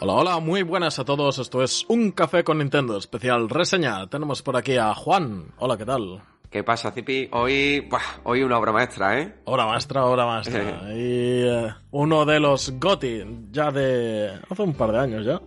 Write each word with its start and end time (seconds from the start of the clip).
Hola, 0.00 0.12
hola, 0.12 0.38
muy 0.38 0.62
buenas 0.62 1.00
a 1.00 1.04
todos. 1.04 1.40
Esto 1.40 1.60
es 1.60 1.84
Un 1.88 2.12
Café 2.12 2.44
con 2.44 2.58
Nintendo, 2.58 2.96
especial 2.96 3.48
reseña. 3.48 4.06
Tenemos 4.06 4.42
por 4.42 4.56
aquí 4.56 4.76
a 4.76 4.94
Juan. 4.94 5.46
Hola, 5.58 5.76
¿qué 5.76 5.84
tal? 5.84 6.22
¿Qué 6.48 6.62
pasa, 6.62 6.92
Zipi? 6.92 7.28
Hoy, 7.32 7.88
hoy 8.22 8.44
una 8.44 8.58
obra 8.58 8.70
maestra, 8.70 9.18
¿eh? 9.20 9.34
Obra 9.44 9.66
maestra, 9.66 10.04
obra 10.04 10.24
maestra. 10.24 10.82
y 10.94 11.42
eh, 11.42 11.74
uno 11.90 12.24
de 12.24 12.38
los 12.38 12.78
GOTI, 12.78 13.48
ya 13.50 13.72
de 13.72 14.38
hace 14.48 14.62
un 14.62 14.74
par 14.74 14.92
de 14.92 14.98
años 15.00 15.26
ya. 15.26 15.40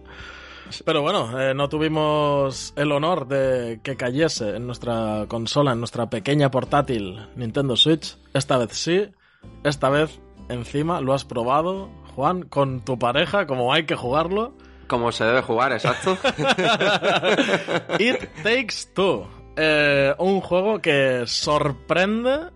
Pero 0.83 1.01
bueno, 1.01 1.39
eh, 1.39 1.53
no 1.53 1.69
tuvimos 1.69 2.73
el 2.75 2.91
honor 2.91 3.29
de 3.29 3.79
que 3.81 3.95
cayese 3.95 4.57
en 4.57 4.67
nuestra 4.67 5.27
consola, 5.29 5.71
en 5.71 5.79
nuestra 5.79 6.09
pequeña 6.09 6.51
portátil 6.51 7.25
Nintendo 7.37 7.77
Switch. 7.77 8.17
Esta 8.33 8.57
vez 8.57 8.73
sí, 8.73 9.09
esta 9.63 9.89
vez 9.89 10.19
encima 10.49 10.99
lo 10.99 11.13
has 11.13 11.23
probado, 11.23 11.89
Juan, 12.15 12.43
con 12.43 12.81
tu 12.81 12.99
pareja, 12.99 13.47
como 13.47 13.73
hay 13.73 13.85
que 13.85 13.95
jugarlo. 13.95 14.53
Como 14.87 15.11
se 15.11 15.23
debe 15.23 15.41
jugar, 15.41 15.71
exacto. 15.71 16.17
It 17.99 18.29
Takes 18.43 18.93
Two. 18.93 19.27
Eh, 19.55 20.13
un 20.17 20.41
juego 20.41 20.81
que 20.81 21.23
sorprende. 21.25 22.49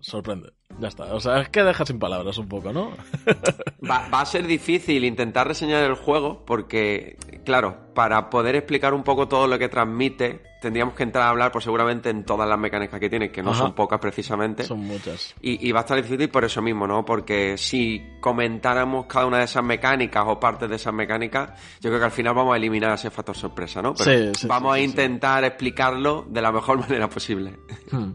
sorprende. 0.00 0.55
Ya 0.78 0.88
está. 0.88 1.14
O 1.14 1.20
sea, 1.20 1.40
es 1.40 1.48
que 1.48 1.62
deja 1.62 1.86
sin 1.86 1.98
palabras 1.98 2.36
un 2.38 2.48
poco, 2.48 2.72
¿no? 2.72 2.90
va, 3.90 4.08
va, 4.12 4.20
a 4.20 4.26
ser 4.26 4.46
difícil 4.46 5.04
intentar 5.04 5.48
reseñar 5.48 5.82
el 5.84 5.94
juego 5.94 6.44
porque, 6.44 7.16
claro, 7.44 7.92
para 7.94 8.28
poder 8.28 8.56
explicar 8.56 8.92
un 8.92 9.02
poco 9.02 9.26
todo 9.26 9.46
lo 9.46 9.58
que 9.58 9.70
transmite, 9.70 10.42
tendríamos 10.60 10.94
que 10.94 11.04
entrar 11.04 11.24
a 11.24 11.30
hablar, 11.30 11.50
pues 11.50 11.64
seguramente 11.64 12.10
en 12.10 12.24
todas 12.24 12.46
las 12.46 12.58
mecánicas 12.58 13.00
que 13.00 13.08
tiene, 13.08 13.30
que 13.30 13.42
no 13.42 13.52
Ajá. 13.52 13.60
son 13.60 13.74
pocas 13.74 13.98
precisamente. 13.98 14.64
Son 14.64 14.80
muchas. 14.80 15.34
Y, 15.40 15.66
y 15.66 15.72
va 15.72 15.80
a 15.80 15.82
estar 15.82 15.96
difícil 15.96 16.28
por 16.28 16.44
eso 16.44 16.60
mismo, 16.60 16.86
¿no? 16.86 17.06
Porque 17.06 17.56
si 17.56 18.18
comentáramos 18.20 19.06
cada 19.06 19.24
una 19.24 19.38
de 19.38 19.44
esas 19.44 19.64
mecánicas 19.64 20.24
o 20.26 20.38
partes 20.38 20.68
de 20.68 20.76
esas 20.76 20.92
mecánicas, 20.92 21.58
yo 21.80 21.88
creo 21.88 22.00
que 22.00 22.04
al 22.06 22.10
final 22.10 22.34
vamos 22.34 22.52
a 22.52 22.58
eliminar 22.58 22.92
ese 22.92 23.10
factor 23.10 23.34
sorpresa, 23.34 23.80
¿no? 23.80 23.94
Pero 23.94 24.34
Sí, 24.34 24.40
sí, 24.40 24.46
vamos 24.46 24.74
sí, 24.74 24.80
a 24.82 24.84
intentar 24.84 25.42
explicarlo 25.44 26.26
de 26.28 26.42
la 26.42 26.52
mejor 26.52 26.78
manera 26.86 27.08
posible. 27.08 27.54
Hmm. 27.90 28.10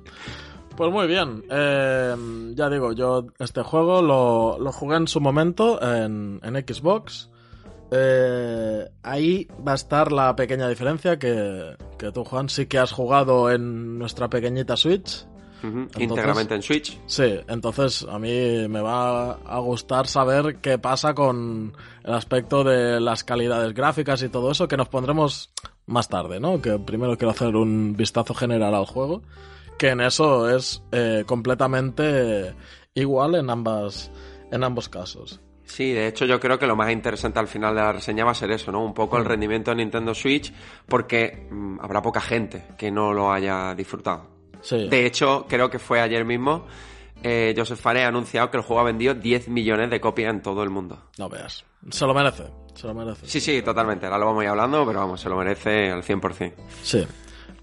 Pues 0.76 0.92
muy 0.92 1.08
bien. 1.08 1.44
Eh, 1.50 2.16
ya 2.56 2.70
digo, 2.70 2.94
yo 2.94 3.28
este 3.40 3.62
juego 3.62 4.02
lo, 4.02 4.58
lo 4.60 4.72
jugué 4.72 4.98
en 4.98 5.08
su 5.08 5.20
momento 5.20 5.82
en, 5.82 6.40
en 6.44 6.56
Xbox. 6.56 7.30
Eh, 7.92 8.90
ahí 9.04 9.48
va 9.68 9.74
a 9.74 9.76
estar 9.76 10.12
la 10.12 10.36
pequeña 10.36 10.70
diferencia 10.70 11.20
que, 11.20 11.76
que 11.98 12.12
tú, 12.12 12.24
Juan, 12.24 12.48
sí 12.48 12.66
que 12.68 12.80
has 12.80 12.92
jugado 12.92 13.52
en 13.52 14.00
nuestra 14.00 14.30
pequeñita 14.30 14.78
Switch. 14.78 15.26
Íntegramente 16.00 16.56
en 16.56 16.64
Switch. 16.64 17.00
Sí, 17.06 17.40
entonces 17.48 18.08
a 18.10 18.18
mí 18.18 18.68
me 18.68 18.82
va 18.82 19.34
a 19.34 19.60
gustar 19.60 20.08
saber 20.08 20.58
qué 20.58 20.80
pasa 20.80 21.14
con 21.14 21.74
el 22.04 22.14
aspecto 22.14 22.64
de 22.64 23.00
las 23.00 23.24
calidades 23.24 23.74
gráficas 23.74 24.24
y 24.24 24.30
todo 24.30 24.52
eso 24.52 24.68
que 24.68 24.78
nos 24.78 24.90
pondremos 24.90 25.52
más 25.86 26.10
tarde, 26.10 26.40
¿no? 26.40 26.62
Que 26.62 26.80
primero 26.80 27.16
quiero 27.18 27.32
hacer 27.32 27.56
un 27.56 27.96
vistazo 27.96 28.34
general 28.34 28.74
al 28.74 28.86
juego, 28.86 29.22
que 29.82 29.90
en 29.90 30.02
eso 30.02 30.48
es 30.56 30.84
eh, 30.92 31.24
completamente 31.26 32.54
igual 32.94 33.34
en 33.34 33.50
ambas 33.50 34.12
en 34.52 34.64
ambos 34.64 34.90
casos. 34.90 35.40
Sí, 35.64 35.92
de 35.92 36.06
hecho 36.06 36.26
yo 36.26 36.40
creo 36.40 36.60
que 36.60 36.68
lo 36.68 36.76
más 36.76 36.92
interesante 36.92 37.40
al 37.40 37.48
final 37.48 37.74
de 37.74 37.82
la 37.82 37.92
reseña 37.92 38.24
va 38.24 38.30
a 38.30 38.36
ser 38.36 38.52
eso, 38.52 38.72
¿no? 38.72 38.86
Un 38.86 38.94
poco 38.94 39.18
el 39.18 39.26
rendimiento 39.26 39.72
de 39.72 39.78
Nintendo 39.78 40.14
Switch, 40.14 40.54
porque 40.86 41.48
mm, 41.50 41.80
habrá 41.82 42.00
poca 42.00 42.22
gente 42.22 42.64
que 42.78 42.92
no 42.92 43.12
lo 43.12 43.34
haya 43.34 43.74
disfrutado. 43.74 44.28
Sí. 44.62 44.88
De 44.88 45.08
hecho, 45.08 45.48
creo 45.50 45.72
que 45.72 45.80
fue 45.80 46.00
ayer 46.00 46.26
mismo, 46.26 46.68
eh, 47.24 47.56
Joseph 47.58 47.80
Fares 47.80 48.06
ha 48.06 48.10
anunciado 48.10 48.52
que 48.52 48.58
el 48.58 48.64
juego 48.64 48.82
ha 48.82 48.86
vendido 48.86 49.16
10 49.16 49.48
millones 49.48 49.90
de 49.90 50.00
copias 50.00 50.32
en 50.32 50.44
todo 50.44 50.62
el 50.62 50.70
mundo. 50.70 51.06
No 51.18 51.28
veas. 51.28 51.66
Se 51.90 52.06
lo 52.06 52.14
merece. 52.14 52.44
Se 52.76 52.86
lo 52.86 52.94
merece. 52.94 53.26
Sí, 53.26 53.42
sí, 53.42 53.64
totalmente. 53.64 54.06
Ahora 54.06 54.20
lo 54.20 54.26
vamos 54.28 54.42
a 54.42 54.44
ir 54.44 54.50
hablando, 54.52 54.86
pero 54.86 55.00
vamos, 55.00 55.20
se 55.20 55.28
lo 55.28 55.38
merece 55.38 55.90
al 55.90 56.04
100%. 56.04 56.54
Sí. 56.84 57.08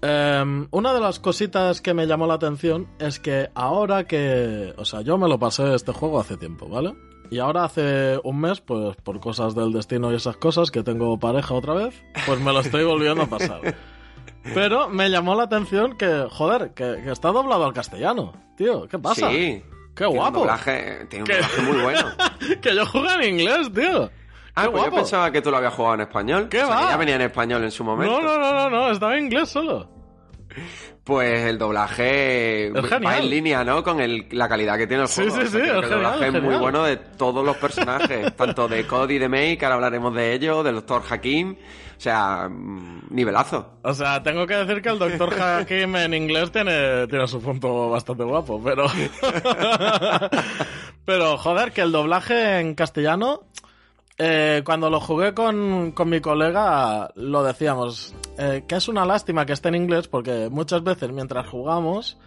Em, 0.01 0.67
una 0.71 0.93
de 0.93 0.99
las 1.01 1.19
cositas 1.19 1.81
que 1.81 1.93
me 1.93 2.07
llamó 2.07 2.25
la 2.25 2.35
atención 2.35 2.87
es 2.99 3.19
que 3.19 3.49
ahora 3.53 4.05
que... 4.05 4.73
O 4.77 4.85
sea, 4.85 5.01
yo 5.01 5.17
me 5.17 5.27
lo 5.27 5.37
pasé 5.39 5.75
este 5.75 5.91
juego 5.91 6.19
hace 6.19 6.37
tiempo, 6.37 6.69
¿vale? 6.69 6.93
Y 7.31 7.39
ahora 7.39 7.65
hace 7.65 8.19
un 8.23 8.39
mes, 8.39 8.61
pues 8.61 8.95
por 8.97 9.19
cosas 9.19 9.53
del 9.55 9.71
destino 9.71 10.11
y 10.11 10.15
esas 10.15 10.37
cosas, 10.37 10.71
que 10.71 10.83
tengo 10.83 11.19
pareja 11.19 11.53
otra 11.53 11.73
vez, 11.73 12.03
pues 12.25 12.39
me 12.39 12.51
lo 12.51 12.61
estoy 12.61 12.83
volviendo 12.85 13.23
a 13.23 13.27
pasar. 13.27 13.61
Pero 14.53 14.89
me 14.89 15.09
llamó 15.09 15.35
la 15.35 15.43
atención 15.43 15.97
que, 15.97 16.27
joder, 16.29 16.73
que, 16.73 17.01
que 17.03 17.11
está 17.11 17.31
doblado 17.31 17.65
al 17.65 17.73
castellano. 17.73 18.33
Tío, 18.55 18.87
¿qué 18.87 18.97
pasa? 18.97 19.29
Sí. 19.29 19.61
¡Qué 19.95 20.05
Tiene 20.05 20.15
guapo! 20.15 20.39
Un 20.39 20.47
doblaje, 20.47 21.05
tiene 21.09 21.23
un 21.23 21.29
doblaje 21.29 21.61
muy 21.61 21.77
bueno. 21.81 22.07
que 22.61 22.75
yo 22.75 22.85
jugué 22.85 23.13
en 23.15 23.39
inglés, 23.39 23.71
tío. 23.73 24.09
Ah, 24.59 24.63
¡Qué 24.65 24.69
pues 24.71 24.85
yo 24.85 24.91
pensaba 24.91 25.31
que 25.31 25.41
tú 25.41 25.51
lo 25.51 25.57
habías 25.57 25.73
jugado 25.73 25.95
en 25.95 26.01
español. 26.01 26.47
¿Qué 26.49 26.63
O 26.63 26.67
sea, 26.67 26.77
que 26.77 26.83
va? 26.85 26.89
ya 26.91 26.97
venía 26.97 27.15
en 27.15 27.21
español 27.21 27.63
en 27.63 27.71
su 27.71 27.83
momento. 27.83 28.21
No, 28.21 28.37
no, 28.37 28.39
no, 28.39 28.53
no, 28.53 28.69
no, 28.69 28.91
estaba 28.91 29.17
en 29.17 29.25
inglés 29.25 29.49
solo. 29.49 29.89
Pues 31.03 31.41
el 31.41 31.57
doblaje 31.57 32.71
va 32.75 32.83
genial. 32.83 33.23
en 33.23 33.29
línea, 33.29 33.63
¿no? 33.63 33.83
Con 33.83 33.99
el- 33.99 34.27
la 34.31 34.47
calidad 34.47 34.77
que 34.77 34.85
tiene 34.85 35.03
el 35.03 35.09
Sí, 35.09 35.23
juego. 35.27 35.35
sí, 35.37 35.41
O 35.41 35.47
sea, 35.47 35.59
sí, 35.61 35.65
que 35.71 35.77
el 35.79 35.89
doblaje 35.89 36.27
es 36.27 36.43
muy 36.43 36.55
bueno 36.55 36.83
de 36.83 36.97
todos 36.97 37.43
los 37.45 37.57
personajes, 37.57 38.31
tanto 38.35 38.67
de 38.67 38.85
Cody 38.85 39.15
y 39.15 39.19
de 39.19 39.29
May, 39.29 39.57
que 39.57 39.65
ahora 39.65 39.75
hablaremos 39.75 40.13
de 40.13 40.33
ellos, 40.33 40.63
del 40.63 40.75
Doctor 40.75 41.01
Hakim. 41.09 41.55
O 41.97 42.01
sea, 42.01 42.47
mm, 42.49 43.07
nivelazo. 43.09 43.73
O 43.83 43.93
sea, 43.93 44.21
tengo 44.23 44.45
que 44.47 44.55
decir 44.55 44.81
que 44.81 44.89
el 44.89 44.99
Dr. 44.99 45.33
Hakim 45.41 45.95
en 45.97 46.13
inglés 46.13 46.49
tiene, 46.51 47.07
tiene 47.07 47.27
su 47.27 47.41
punto 47.41 47.89
bastante 47.89 48.23
guapo, 48.23 48.61
pero... 48.63 48.85
pero, 51.05 51.37
joder, 51.37 51.71
que 51.71 51.81
el 51.81 51.91
doblaje 51.91 52.59
en 52.59 52.75
castellano, 52.75 53.43
eh, 54.19 54.61
cuando 54.65 54.89
lo 54.89 54.99
jugué 54.99 55.33
con, 55.33 55.91
con 55.93 56.09
mi 56.09 56.19
colega, 56.21 57.09
lo 57.15 57.41
decíamos, 57.43 58.13
eh, 58.37 58.63
que 58.67 58.75
es 58.75 58.87
una 58.87 59.05
lástima 59.05 59.45
que 59.45 59.53
esté 59.53 59.69
en 59.69 59.75
inglés, 59.75 60.07
porque 60.07 60.49
muchas 60.51 60.83
veces 60.83 61.11
mientras 61.11 61.47
jugamos... 61.47 62.17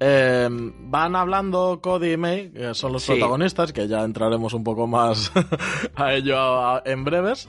eh, 0.00 0.48
van 0.50 1.14
hablando 1.14 1.78
Cody 1.80 2.12
y 2.12 2.16
May, 2.16 2.50
que 2.50 2.74
son 2.74 2.92
los 2.92 3.04
Sí. 3.04 3.12
protagonistas, 3.12 3.72
que 3.72 3.86
ya 3.86 4.02
entraremos 4.02 4.52
un 4.54 4.64
poco 4.64 4.86
más 4.88 5.30
a 5.94 6.14
ello 6.14 6.36
a- 6.38 6.82
en 6.84 7.04
breves. 7.04 7.48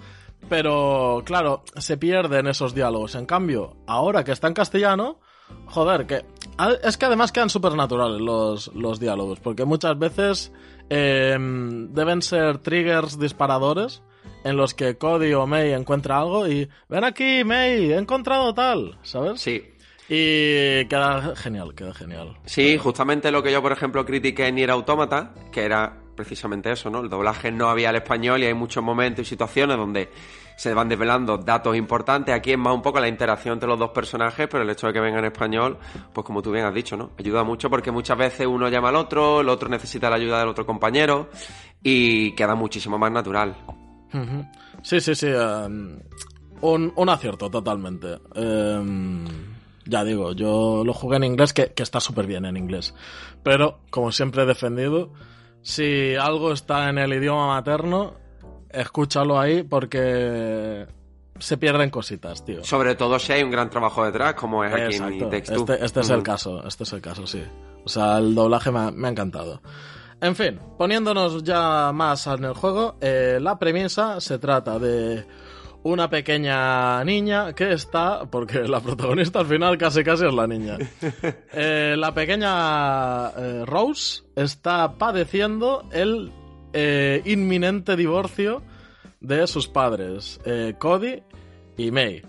Pero, 0.50 1.24
claro, 1.26 1.64
se 1.78 1.96
pierden 1.98 2.48
esos 2.48 2.76
diálogos. 2.76 3.16
En 3.16 3.26
cambio, 3.26 3.78
ahora 3.88 4.24
que 4.26 4.34
está 4.34 4.48
en 4.50 4.54
castellano, 4.54 5.20
joder, 5.68 6.06
que. 6.06 6.26
Es 6.84 6.98
que 6.98 7.06
además 7.06 7.32
quedan 7.32 7.50
súper 7.50 7.74
naturales 7.76 8.20
los, 8.22 8.68
los 8.76 9.00
diálogos. 9.00 9.40
Porque 9.40 9.64
muchas 9.66 9.98
veces 9.98 10.52
eh, 10.90 11.38
deben 11.40 12.22
ser 12.22 12.60
triggers 12.60 13.20
disparadores 13.20 14.02
en 14.44 14.58
los 14.58 14.74
que 14.74 14.98
Cody 14.98 15.34
o 15.34 15.48
May 15.48 15.72
encuentra 15.74 16.20
algo 16.20 16.48
y. 16.48 16.70
Ven 16.90 17.04
aquí, 17.04 17.44
May, 17.44 17.92
he 17.92 17.98
encontrado 17.98 18.54
tal, 18.54 18.98
¿sabes? 19.04 19.42
Sí. 19.42 19.70
Y 20.10 20.86
queda 20.86 21.36
genial, 21.36 21.74
queda 21.74 21.94
genial. 21.94 22.38
Sí, 22.46 22.78
justamente 22.78 23.32
lo 23.32 23.42
que 23.42 23.52
yo, 23.52 23.62
por 23.62 23.72
ejemplo, 23.72 24.06
critiqué 24.06 24.48
en 24.48 24.56
Nier 24.56 24.72
Automata, 24.72 25.34
que 25.52 25.64
era 25.64 25.98
precisamente 26.16 26.72
eso, 26.72 26.90
¿no? 26.90 27.00
El 27.00 27.10
doblaje 27.10 27.52
no 27.52 27.70
había 27.70 27.90
al 27.90 27.96
español 27.96 28.44
y 28.44 28.46
hay 28.46 28.54
muchos 28.54 28.84
momentos 28.84 29.26
y 29.26 29.30
situaciones 29.30 29.78
donde 29.78 30.10
se 30.64 30.74
van 30.74 30.88
desvelando 30.88 31.38
datos 31.38 31.76
importantes. 31.76 32.34
Aquí 32.34 32.54
es 32.54 32.58
más 32.58 32.74
un 32.74 32.82
poco 32.82 32.98
la 32.98 33.10
interacción 33.10 33.56
entre 33.56 33.68
los 33.68 33.78
dos 33.78 33.90
personajes, 33.90 34.48
pero 34.50 34.64
el 34.64 34.70
hecho 34.70 34.88
de 34.88 34.94
que 34.94 35.02
venga 35.02 35.20
en 35.20 35.26
español, 35.26 35.78
pues 36.14 36.26
como 36.26 36.42
tú 36.42 36.52
bien 36.52 36.66
has 36.66 36.74
dicho, 36.74 36.96
¿no? 36.96 37.12
Ayuda 37.20 37.44
mucho 37.44 37.70
porque 37.70 37.92
muchas 37.92 38.18
veces 38.18 38.48
uno 38.48 38.70
llama 38.70 38.88
al 38.88 38.96
otro, 38.96 39.42
el 39.42 39.50
otro 39.50 39.68
necesita 39.68 40.10
la 40.10 40.16
ayuda 40.16 40.40
del 40.40 40.48
otro 40.48 40.66
compañero 40.66 41.30
y 41.84 42.32
queda 42.32 42.56
muchísimo 42.56 42.98
más 42.98 43.12
natural. 43.12 43.58
Sí, 44.84 45.02
sí, 45.02 45.16
sí. 45.16 45.28
em, 45.28 46.00
un, 46.62 46.94
un 46.96 47.10
acierto, 47.10 47.50
totalmente. 47.50 48.20
Em, 48.34 49.26
ya 49.86 50.06
digo, 50.06 50.32
yo 50.32 50.84
lo 50.86 50.94
jugué 50.94 51.18
en 51.18 51.26
inglés, 51.26 51.52
que, 51.52 51.74
que 51.74 51.84
está 51.84 52.00
súper 52.00 52.26
bien 52.26 52.46
en 52.46 52.56
inglés. 52.56 52.96
Pero, 53.44 53.80
como 53.90 54.14
siempre 54.14 54.44
he 54.44 54.46
defendido, 54.46 55.12
si 55.62 56.16
algo 56.16 56.54
está 56.54 56.90
en 56.90 57.00
el 57.00 57.12
idioma 57.12 57.48
materno, 57.48 58.23
escúchalo 58.74 59.40
ahí 59.40 59.64
porque 59.64 60.86
se 61.40 61.58
pierden 61.58 61.90
cositas, 61.90 62.44
tío. 62.46 62.64
Sobre 62.64 62.96
todo 62.96 63.20
si 63.20 63.34
hay 63.34 63.44
un 63.44 63.52
gran 63.52 63.70
trabajo 63.70 64.06
detrás, 64.06 64.34
como 64.34 64.64
es 64.64 64.74
aquí 64.74 64.82
en 64.82 64.92
Exacto. 64.92 65.30
Text 65.30 65.54
Two. 65.54 65.62
Este, 65.62 65.86
este 65.86 66.00
es 66.02 66.10
el 66.10 66.24
caso, 66.24 66.68
este 66.68 66.84
es 66.84 66.94
el 66.94 67.02
caso, 67.02 67.28
sí. 67.28 67.44
O 67.86 67.90
sea, 67.90 68.18
el 68.18 68.36
doblaje 68.36 68.72
me 68.72 68.80
ha, 68.80 68.92
me 68.92 69.08
ha 69.08 69.12
encantado. 69.12 69.62
En 70.22 70.36
fin, 70.36 70.60
poniéndonos 70.78 71.44
ya 71.44 71.92
más 71.94 72.28
en 72.28 72.46
el 72.46 72.54
juego, 72.54 72.96
eh, 73.02 73.40
la 73.42 73.60
premisa 73.60 74.22
se 74.22 74.40
trata 74.40 74.80
de 74.80 75.26
una 75.84 76.10
pequeña 76.10 77.04
niña 77.04 77.54
que 77.54 77.74
está, 77.74 78.26
porque 78.26 78.60
la 78.60 78.80
protagonista 78.80 79.40
al 79.40 79.48
final 79.48 79.78
casi 79.78 80.04
casi 80.04 80.26
es 80.26 80.34
la 80.34 80.48
niña. 80.48 80.78
Eh, 81.56 81.96
la 81.98 82.14
pequeña 82.14 83.30
eh, 83.30 83.64
Rose 83.66 84.24
está 84.36 84.94
padeciendo 84.94 85.88
el 85.92 86.32
eh, 86.74 87.22
inminente 87.26 87.96
divorcio 87.96 88.62
de 89.20 89.48
sus 89.48 89.68
padres, 89.68 90.40
eh, 90.46 90.74
Cody 90.80 91.22
y 91.78 91.92
May. 91.92 92.24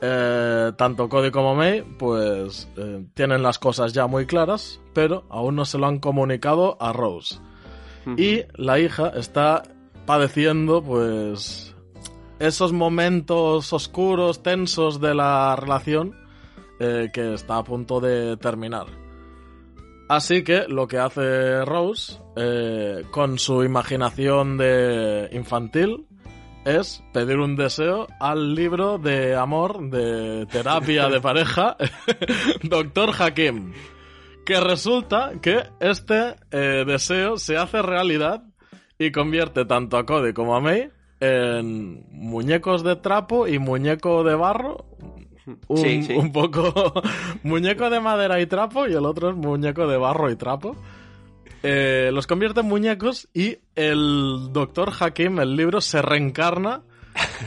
Eh, 0.00 0.72
tanto 0.76 1.08
Cody 1.08 1.30
como 1.30 1.54
May, 1.54 1.82
pues 1.82 2.68
tienen 3.14 3.42
las 3.42 3.58
cosas 3.58 3.92
ya 3.92 4.06
muy 4.06 4.26
claras, 4.26 4.80
pero 4.92 5.24
aún 5.30 5.56
no 5.56 5.64
se 5.64 5.78
lo 5.78 5.86
han 5.86 5.98
comunicado 5.98 6.76
a 6.80 6.92
Rose. 6.92 7.38
Y 8.18 8.42
la 8.56 8.78
hija 8.78 9.12
está 9.16 9.62
padeciendo, 10.04 10.82
pues, 10.82 11.74
esos 12.38 12.74
momentos 12.74 13.72
oscuros, 13.72 14.42
tensos 14.42 15.00
de 15.00 15.14
la 15.14 15.56
relación 15.56 16.14
que 16.78 17.32
está 17.32 17.56
a 17.56 17.64
punto 17.64 18.00
de 18.00 18.36
terminar. 18.36 19.03
Así 20.14 20.44
que 20.44 20.66
lo 20.68 20.86
que 20.86 20.98
hace 20.98 21.64
Rose, 21.64 22.20
eh, 22.36 23.02
con 23.10 23.36
su 23.36 23.64
imaginación 23.64 24.56
de 24.56 25.28
infantil, 25.32 26.06
es 26.64 27.02
pedir 27.12 27.38
un 27.38 27.56
deseo 27.56 28.06
al 28.20 28.54
libro 28.54 28.98
de 28.98 29.34
amor, 29.34 29.90
de 29.90 30.46
terapia 30.46 31.08
de 31.08 31.20
pareja, 31.28 31.76
Doctor 32.62 33.10
Hakim. 33.18 33.72
Que 34.46 34.60
resulta 34.60 35.32
que 35.42 35.64
este 35.80 36.36
eh, 36.52 36.84
deseo 36.86 37.36
se 37.36 37.56
hace 37.56 37.82
realidad 37.82 38.44
y 38.96 39.10
convierte 39.10 39.64
tanto 39.64 39.96
a 39.96 40.06
Cody 40.06 40.32
como 40.32 40.54
a 40.54 40.60
May 40.60 40.92
en 41.18 42.06
muñecos 42.12 42.84
de 42.84 42.94
trapo 42.94 43.48
y 43.48 43.58
muñeco 43.58 44.22
de 44.22 44.36
barro. 44.36 44.86
Un, 45.46 45.76
Sí, 45.76 46.02
sí. 46.02 46.14
un 46.14 46.32
poco 46.32 46.92
muñeco 47.42 47.90
de 47.90 48.00
madera 48.00 48.40
y 48.40 48.46
trapo 48.46 48.86
y 48.86 48.92
el 48.94 49.04
otro 49.04 49.30
es 49.30 49.36
muñeco 49.36 49.86
de 49.86 49.96
barro 49.96 50.30
y 50.30 50.36
trapo. 50.36 50.76
Eh, 51.62 52.10
los 52.12 52.26
convierte 52.26 52.60
en 52.60 52.66
muñecos 52.66 53.28
y 53.32 53.58
el 53.74 54.48
Doctor 54.52 54.92
Hakim, 54.98 55.40
el 55.40 55.56
libro, 55.56 55.80
se 55.80 56.02
reencarna 56.02 56.82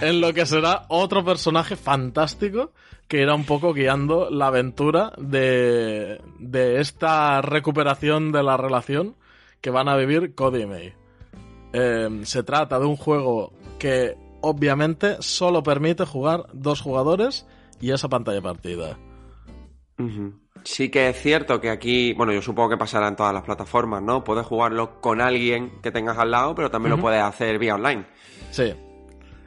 en 0.01 0.21
lo 0.21 0.33
que 0.33 0.45
será 0.45 0.85
otro 0.89 1.23
personaje 1.23 1.75
fantástico 1.75 2.71
que 3.07 3.21
irá 3.21 3.35
un 3.35 3.45
poco 3.45 3.73
guiando 3.73 4.29
la 4.29 4.47
aventura 4.47 5.13
de, 5.17 6.19
de 6.39 6.81
esta 6.81 7.41
recuperación 7.41 8.31
de 8.31 8.43
la 8.43 8.57
relación 8.57 9.15
que 9.61 9.69
van 9.69 9.87
a 9.87 9.95
vivir 9.95 10.35
Cody 10.35 10.63
y 10.63 10.65
May. 10.65 10.93
Eh, 11.73 12.21
se 12.23 12.43
trata 12.43 12.79
de 12.79 12.85
un 12.85 12.95
juego 12.95 13.53
que 13.79 14.15
obviamente 14.41 15.17
solo 15.19 15.63
permite 15.63 16.05
jugar 16.05 16.45
dos 16.53 16.81
jugadores 16.81 17.45
y 17.79 17.91
esa 17.91 18.09
pantalla 18.09 18.41
partida. 18.41 18.97
Sí 20.63 20.89
que 20.89 21.09
es 21.09 21.21
cierto 21.21 21.59
que 21.59 21.69
aquí, 21.69 22.13
bueno, 22.13 22.31
yo 22.31 22.41
supongo 22.41 22.69
que 22.69 22.77
pasará 22.77 23.07
en 23.07 23.15
todas 23.15 23.33
las 23.33 23.43
plataformas, 23.43 24.01
¿no? 24.01 24.23
Puedes 24.23 24.45
jugarlo 24.45 25.01
con 25.01 25.21
alguien 25.21 25.81
que 25.81 25.91
tengas 25.91 26.17
al 26.17 26.31
lado, 26.31 26.53
pero 26.53 26.69
también 26.69 26.95
lo 26.95 27.01
puedes 27.01 27.21
hacer 27.21 27.57
vía 27.57 27.75
online. 27.75 28.05
Sí. 28.51 28.73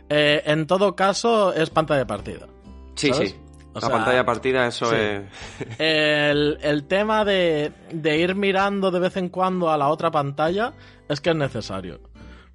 Eh, 0.08 0.42
en 0.44 0.66
todo 0.66 0.96
caso, 0.96 1.52
es 1.52 1.70
pantalla 1.70 2.06
partida. 2.06 2.48
Sí, 2.96 3.12
¿Sabes? 3.12 3.30
sí. 3.30 3.36
O 3.72 3.74
la 3.74 3.80
sea, 3.82 3.90
pantalla 3.90 4.26
partida, 4.26 4.66
eso 4.66 4.86
sí. 4.86 4.96
es... 4.96 5.22
El, 5.78 6.58
el 6.60 6.84
tema 6.88 7.24
de, 7.24 7.70
de 7.92 8.18
ir 8.18 8.34
mirando 8.34 8.90
de 8.90 8.98
vez 8.98 9.16
en 9.16 9.28
cuando 9.28 9.70
a 9.70 9.78
la 9.78 9.88
otra 9.88 10.10
pantalla 10.10 10.72
es 11.08 11.20
que 11.20 11.30
es 11.30 11.36
necesario. 11.36 12.00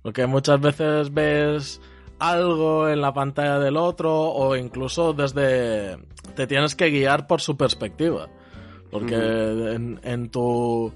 Porque 0.01 0.25
muchas 0.27 0.59
veces 0.59 1.13
ves 1.13 1.79
algo 2.19 2.87
en 2.89 3.01
la 3.01 3.13
pantalla 3.13 3.59
del 3.59 3.77
otro 3.77 4.13
o 4.29 4.55
incluso 4.55 5.13
desde... 5.13 5.97
te 6.35 6.47
tienes 6.47 6.75
que 6.75 6.89
guiar 6.89 7.27
por 7.27 7.41
su 7.41 7.57
perspectiva. 7.57 8.27
Porque 8.91 9.15
en, 9.15 9.99
en 10.03 10.29
tu... 10.29 10.91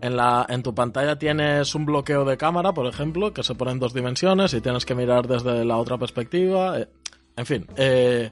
En, 0.00 0.16
la, 0.16 0.46
en 0.48 0.62
tu 0.62 0.74
pantalla 0.74 1.18
tienes 1.18 1.74
un 1.74 1.84
bloqueo 1.84 2.24
de 2.24 2.36
cámara, 2.36 2.72
por 2.72 2.86
ejemplo, 2.86 3.32
que 3.32 3.42
se 3.42 3.56
pone 3.56 3.72
en 3.72 3.80
dos 3.80 3.92
dimensiones 3.92 4.54
y 4.54 4.60
tienes 4.60 4.84
que 4.84 4.94
mirar 4.94 5.26
desde 5.26 5.64
la 5.64 5.76
otra 5.76 5.98
perspectiva. 5.98 6.78
eh, 6.78 6.88
En 7.36 7.46
fin, 7.46 7.66
eh, 7.76 8.30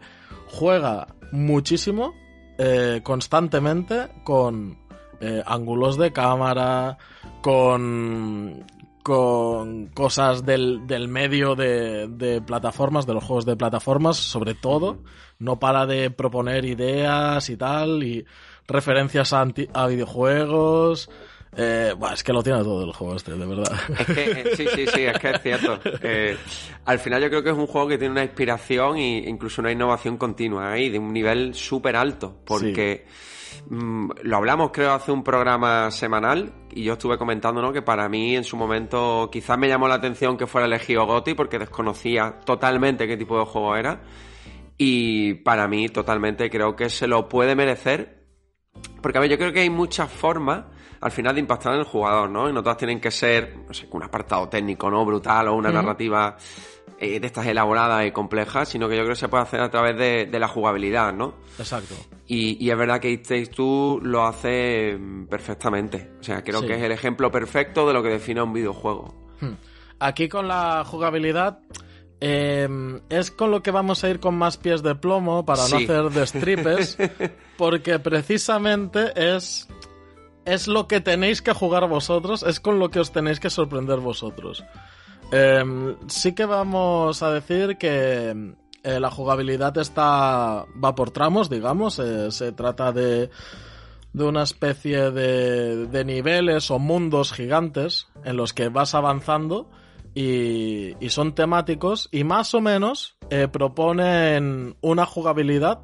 juega 0.48 1.08
muchísimo, 1.32 2.14
eh, 2.58 3.00
constantemente, 3.02 4.08
con 4.22 4.78
eh, 5.20 5.42
ángulos 5.44 5.96
de 5.98 6.12
cámara, 6.12 6.98
con, 7.42 8.64
con 9.06 9.86
cosas 9.86 10.44
del, 10.44 10.84
del 10.88 11.06
medio 11.06 11.54
de, 11.54 12.08
de 12.08 12.40
plataformas, 12.42 13.06
de 13.06 13.14
los 13.14 13.22
juegos 13.22 13.46
de 13.46 13.54
plataformas, 13.54 14.16
sobre 14.16 14.54
todo. 14.54 14.98
No 15.38 15.60
para 15.60 15.86
de 15.86 16.10
proponer 16.10 16.64
ideas 16.64 17.48
y 17.48 17.56
tal, 17.56 18.02
y 18.02 18.26
referencias 18.66 19.32
a, 19.32 19.42
anti- 19.42 19.68
a 19.72 19.86
videojuegos. 19.86 21.08
Eh, 21.58 21.94
es 22.12 22.22
que 22.22 22.32
lo 22.34 22.42
tiene 22.42 22.62
todo 22.62 22.84
el 22.84 22.92
juego 22.92 23.16
este, 23.16 23.32
de 23.32 23.46
verdad. 23.46 23.72
Es 23.98 24.06
que, 24.06 24.24
eh, 24.24 24.56
sí, 24.56 24.66
sí, 24.74 24.86
sí, 24.86 25.02
es 25.04 25.18
que 25.18 25.30
es 25.30 25.42
cierto. 25.42 25.78
Eh, 26.02 26.36
al 26.84 26.98
final 26.98 27.22
yo 27.22 27.28
creo 27.30 27.42
que 27.42 27.50
es 27.50 27.56
un 27.56 27.66
juego 27.66 27.88
que 27.88 27.98
tiene 27.98 28.12
una 28.12 28.22
inspiración 28.22 28.98
e 28.98 29.28
incluso 29.28 29.62
una 29.62 29.72
innovación 29.72 30.18
continua 30.18 30.72
ahí, 30.72 30.90
de 30.90 30.98
un 30.98 31.12
nivel 31.12 31.54
súper 31.54 31.96
alto, 31.96 32.40
porque 32.44 33.06
mm, 33.70 34.10
lo 34.22 34.36
hablamos 34.36 34.70
creo 34.70 34.92
hace 34.92 35.10
un 35.10 35.24
programa 35.24 35.90
semanal 35.90 36.52
y 36.70 36.84
yo 36.84 36.92
estuve 36.92 37.16
comentando 37.16 37.62
¿no? 37.62 37.72
que 37.72 37.80
para 37.82 38.06
mí 38.08 38.36
en 38.36 38.44
su 38.44 38.56
momento 38.56 39.30
quizás 39.32 39.58
me 39.58 39.68
llamó 39.68 39.88
la 39.88 39.94
atención 39.94 40.36
que 40.36 40.46
fuera 40.46 40.66
elegido 40.66 41.06
Gotti 41.06 41.32
porque 41.34 41.58
desconocía 41.58 42.38
totalmente 42.44 43.06
qué 43.06 43.16
tipo 43.16 43.38
de 43.38 43.46
juego 43.46 43.74
era 43.76 44.02
y 44.76 45.34
para 45.34 45.66
mí 45.68 45.88
totalmente 45.88 46.50
creo 46.50 46.76
que 46.76 46.90
se 46.90 47.06
lo 47.06 47.28
puede 47.28 47.56
merecer 47.56 48.16
porque, 49.00 49.18
a 49.18 49.20
ver, 49.20 49.30
yo 49.30 49.38
creo 49.38 49.52
que 49.52 49.60
hay 49.60 49.70
muchas 49.70 50.10
formas 50.10 50.64
al 51.00 51.10
final 51.10 51.34
de 51.34 51.40
impactar 51.40 51.74
en 51.74 51.80
el 51.80 51.84
jugador, 51.84 52.28
¿no? 52.30 52.48
Y 52.48 52.52
no 52.52 52.62
todas 52.62 52.78
tienen 52.78 53.00
que 53.00 53.10
ser, 53.10 53.56
no 53.66 53.74
sé, 53.74 53.86
un 53.90 54.02
apartado 54.02 54.48
técnico, 54.48 54.90
¿no? 54.90 55.04
Brutal 55.04 55.48
o 55.48 55.54
una 55.54 55.70
narrativa 55.70 56.36
eh, 56.98 57.20
de 57.20 57.26
estas 57.26 57.46
elaboradas 57.46 58.06
y 58.06 58.10
complejas, 58.12 58.68
sino 58.68 58.88
que 58.88 58.96
yo 58.96 59.02
creo 59.02 59.14
que 59.14 59.20
se 59.20 59.28
puede 59.28 59.42
hacer 59.42 59.60
a 59.60 59.70
través 59.70 59.96
de, 59.98 60.26
de 60.26 60.38
la 60.38 60.48
jugabilidad, 60.48 61.12
¿no? 61.12 61.34
Exacto. 61.58 61.94
Y, 62.26 62.64
y 62.64 62.70
es 62.70 62.76
verdad 62.78 63.00
que 63.00 63.10
It 63.10 63.50
Two 63.54 64.00
lo 64.02 64.26
hace 64.26 64.96
mm, 64.98 65.26
perfectamente. 65.26 66.12
O 66.20 66.22
sea, 66.22 66.42
creo 66.42 66.60
Sí. 66.60 66.66
que 66.68 66.74
es 66.74 66.82
el 66.82 66.92
ejemplo 66.92 67.30
perfecto 67.30 67.86
de 67.86 67.92
lo 67.92 68.02
que 68.02 68.08
define 68.08 68.40
un 68.42 68.52
videojuego. 68.52 69.14
Hmm. 69.40 69.52
Aquí 69.98 70.28
con 70.28 70.48
la 70.48 70.84
jugabilidad 70.86 71.58
eh, 72.20 72.66
es 73.10 73.30
con 73.30 73.50
lo 73.50 73.62
que 73.62 73.70
vamos 73.70 74.02
a 74.02 74.08
ir 74.08 74.20
con 74.20 74.34
más 74.36 74.56
pies 74.56 74.82
de 74.82 74.94
plomo 74.94 75.44
para 75.44 75.68
no 75.68 75.76
hacer 75.76 76.10
destripes, 76.10 76.96
porque 77.58 77.98
precisamente 77.98 79.12
es 79.14 79.68
es 80.46 80.68
lo 80.68 80.88
que 80.88 81.00
tenéis 81.00 81.42
que 81.42 81.52
jugar 81.52 81.88
vosotros, 81.88 82.42
es 82.42 82.60
con 82.60 82.78
lo 82.78 82.90
que 82.90 83.00
os 83.00 83.12
tenéis 83.12 83.40
que 83.40 83.50
sorprender 83.50 83.98
vosotros. 83.98 84.64
Eh, 85.32 85.96
sí 86.06 86.34
que 86.34 86.46
vamos 86.46 87.22
a 87.22 87.32
decir 87.32 87.76
que 87.76 88.54
eh, 88.82 89.00
la 89.00 89.10
jugabilidad 89.10 89.76
está 89.78 90.64
va 90.82 90.94
por 90.94 91.10
tramos, 91.10 91.50
digamos, 91.50 91.98
eh, 91.98 92.30
se 92.30 92.52
trata 92.52 92.92
de 92.92 93.30
de 94.16 94.24
una 94.24 94.44
especie 94.44 95.10
de, 95.10 95.86
de 95.88 96.04
niveles 96.06 96.70
o 96.70 96.78
mundos 96.78 97.34
gigantes 97.34 98.08
en 98.24 98.38
los 98.38 98.54
que 98.54 98.70
vas 98.70 98.94
avanzando 98.94 99.68
y, 100.14 100.94
y 101.04 101.10
son 101.10 101.34
temáticos 101.34 102.08
y 102.10 102.24
más 102.24 102.54
o 102.54 102.62
menos 102.62 103.18
eh, 103.28 103.46
proponen 103.46 104.74
una 104.80 105.04
jugabilidad 105.04 105.80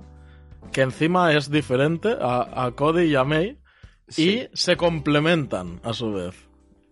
que 0.73 0.81
encima 0.81 1.35
es 1.35 1.50
diferente 1.50 2.16
a, 2.19 2.64
a 2.64 2.71
Cody 2.71 3.02
y 3.02 3.16
a 3.16 3.25
May 3.25 3.59
Sí. 4.09 4.41
y 4.53 4.57
se 4.57 4.77
complementan 4.77 5.81
a 5.85 5.93
su 5.93 6.13
vez. 6.13 6.35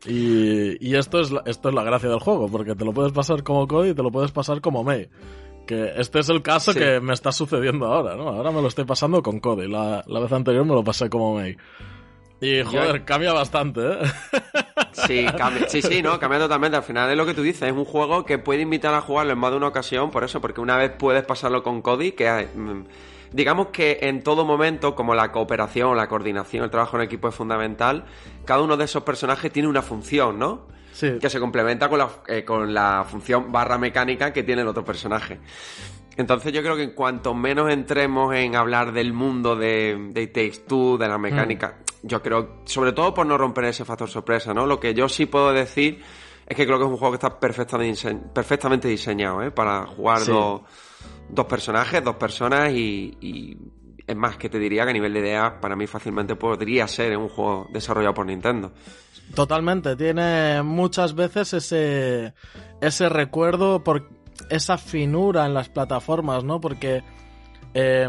Y, 0.07 0.85
y 0.87 0.95
esto, 0.97 1.21
es 1.21 1.31
la, 1.31 1.43
esto 1.45 1.69
es 1.69 1.75
la 1.75 1.83
gracia 1.85 2.09
del 2.09 2.21
juego, 2.21 2.49
porque 2.49 2.75
te 2.75 2.85
lo 2.85 2.93
puedes 2.93 3.13
pasar 3.13 3.43
como 3.43 3.67
Cody 3.67 3.91
y 3.91 3.95
te 3.95 4.03
lo 4.03 4.11
puedes 4.11 4.31
pasar 4.33 4.61
como 4.61 4.83
May. 4.83 5.09
Que 5.67 5.93
este 5.97 6.21
es 6.21 6.29
el 6.31 6.41
caso 6.43 6.73
Sí. 6.73 6.79
que 6.79 7.01
me 7.01 7.13
está 7.13 7.33
sucediendo 7.33 7.87
ahora, 7.87 8.17
¿no? 8.17 8.29
Ahora 8.29 8.51
me 8.51 8.63
lo 8.63 8.69
estoy 8.69 8.85
pasando 8.87 9.23
con 9.23 9.41
Cody. 9.41 9.69
La, 9.69 10.03
la 10.07 10.21
vez 10.21 10.33
anterior 10.33 10.65
me 10.65 10.75
lo 10.75 10.83
pasé 10.83 11.11
como 11.11 11.35
May. 11.35 11.57
Y 12.41 12.63
joder, 12.63 13.05
cambia 13.05 13.33
bastante, 13.35 13.81
¿eh? 13.83 13.99
Sí, 14.93 15.25
cambia- 15.37 15.69
sí, 15.69 15.83
sí, 15.83 16.03
no, 16.03 16.19
cambia 16.19 16.39
totalmente. 16.41 16.77
Al 16.77 16.83
final 16.83 17.11
es 17.11 17.17
lo 17.17 17.25
que 17.27 17.35
tú 17.35 17.43
dices, 17.43 17.63
es 17.63 17.73
un 17.73 17.85
juego 17.85 18.25
que 18.25 18.39
puede 18.39 18.63
invitar 18.63 18.93
a 18.95 19.01
jugarlo 19.03 19.33
en 19.35 19.39
más 19.39 19.51
de 19.51 19.59
una 19.59 19.69
ocasión, 19.69 20.11
por 20.11 20.25
eso, 20.25 20.41
porque 20.41 20.61
una 20.61 20.77
vez 20.77 20.91
puedes 20.99 21.23
pasarlo 21.25 21.63
con 21.63 21.81
Cody, 21.83 22.13
que 22.13 22.29
mm, 22.55 22.85
digamos 23.33 23.69
que 23.69 23.99
en 24.03 24.23
todo 24.23 24.45
momento, 24.45 24.95
como 24.95 25.15
la 25.15 25.31
cooperación, 25.33 25.97
la 25.97 26.09
coordinación, 26.09 26.65
el 26.65 26.71
trabajo 26.71 26.97
en 26.97 27.03
equipo 27.05 27.29
es 27.29 27.35
fundamental, 27.35 28.05
cada 28.45 28.63
uno 28.63 28.77
de 28.77 28.85
esos 28.85 29.03
personajes 29.03 29.53
tiene 29.53 29.69
una 29.69 29.83
función, 29.83 30.39
¿no? 30.39 30.67
Sí. 30.93 31.19
Que 31.21 31.31
se 31.31 31.39
complementa 31.41 31.89
con 31.89 31.99
la, 31.99 32.09
eh, 32.27 32.45
con 32.45 32.75
la 32.75 33.05
función 33.09 33.51
barra 33.53 33.79
mecánica 33.79 34.33
que 34.33 34.43
tiene 34.43 34.63
el 34.63 34.69
otro 34.69 34.85
personaje. 34.85 35.39
Entonces 36.17 36.53
yo 36.53 36.61
creo 36.63 36.77
que 36.77 36.83
en 36.83 36.91
cuanto 36.91 37.33
menos 37.35 37.71
entremos 37.71 38.35
en 38.35 38.57
hablar 38.57 38.93
del 38.93 39.13
mundo 39.13 39.57
de, 39.57 40.09
de 40.13 40.27
Takes 40.27 40.65
Two, 40.67 40.99
de 40.99 41.09
la 41.09 41.17
mecánica, 41.17 41.79
yo 42.03 42.21
creo, 42.21 42.57
sobre 42.65 42.93
todo 42.93 43.15
por 43.15 43.25
no 43.27 43.39
romper 43.39 43.65
ese 43.67 43.85
factor 43.85 44.11
sorpresa, 44.11 44.53
¿no? 44.53 44.67
Lo 44.67 44.81
que 44.81 44.93
yo 44.93 45.09
sí 45.09 45.27
puedo 45.27 45.53
decir 45.53 46.03
es 46.47 46.57
que 46.57 46.67
creo 46.67 46.79
que 46.79 46.85
es 46.85 46.91
un 46.91 46.97
juego 46.97 47.13
que 47.13 47.17
está 47.25 47.39
perfectamente, 47.39 47.93
dise- 48.09 48.21
perfectamente 48.35 48.89
diseñado, 48.89 49.41
¿eh? 49.43 49.51
Para 49.53 49.87
jugar 49.87 50.19
Sí. 50.19 50.33
dos, 50.33 50.63
dos 51.33 51.47
personajes, 51.47 52.03
dos 52.03 52.17
personas 52.17 52.71
y, 52.73 53.57
es 54.07 54.17
más 54.17 54.37
que 54.37 54.49
te 54.49 54.59
diría 54.59 54.85
que 54.85 54.91
a 54.91 54.93
nivel 54.93 55.13
de 55.13 55.21
ideas 55.21 55.53
para 55.61 55.77
mí 55.77 55.87
fácilmente 55.87 56.35
podría 56.35 56.89
ser 56.89 57.17
un 57.17 57.29
juego 57.29 57.69
desarrollado 57.73 58.15
por 58.15 58.27
Nintendo. 58.27 58.73
Totalmente, 59.35 59.95
tiene 59.95 60.63
muchas 60.65 61.15
veces 61.15 61.53
ese, 61.53 62.35
ese 62.81 63.09
recuerdo 63.09 63.85
por 63.85 64.09
esa 64.49 64.79
finura 64.79 65.47
en 65.47 65.55
las 65.55 65.69
plataformas, 65.69 66.43
¿no? 66.43 66.61
Porque 66.61 67.05
eh, 67.75 68.09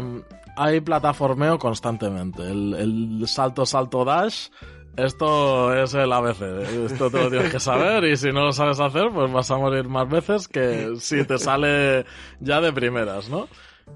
hay 0.56 0.80
plataformeo 0.80 1.56
constantemente. 1.58 2.42
El 2.50 3.22
salto, 3.28 3.64
salto, 3.64 4.04
dash 4.04 4.48
esto 4.96 5.74
es 5.74 5.94
el 5.94 6.12
ABC. 6.12 6.42
Esto 6.86 7.10
te 7.10 7.18
lo 7.18 7.30
tienes 7.30 7.50
que 7.50 7.60
saber 7.60 8.04
y 8.04 8.16
si 8.16 8.32
no 8.32 8.44
lo 8.44 8.52
sabes 8.52 8.80
hacer, 8.80 9.10
pues 9.12 9.32
vas 9.32 9.50
a 9.50 9.56
morir 9.56 9.88
más 9.88 10.08
veces 10.08 10.48
que 10.48 10.94
si 10.98 11.24
te 11.24 11.38
sale 11.38 12.04
ya 12.40 12.60
de 12.60 12.72
primeras, 12.72 13.28
¿no? 13.28 13.48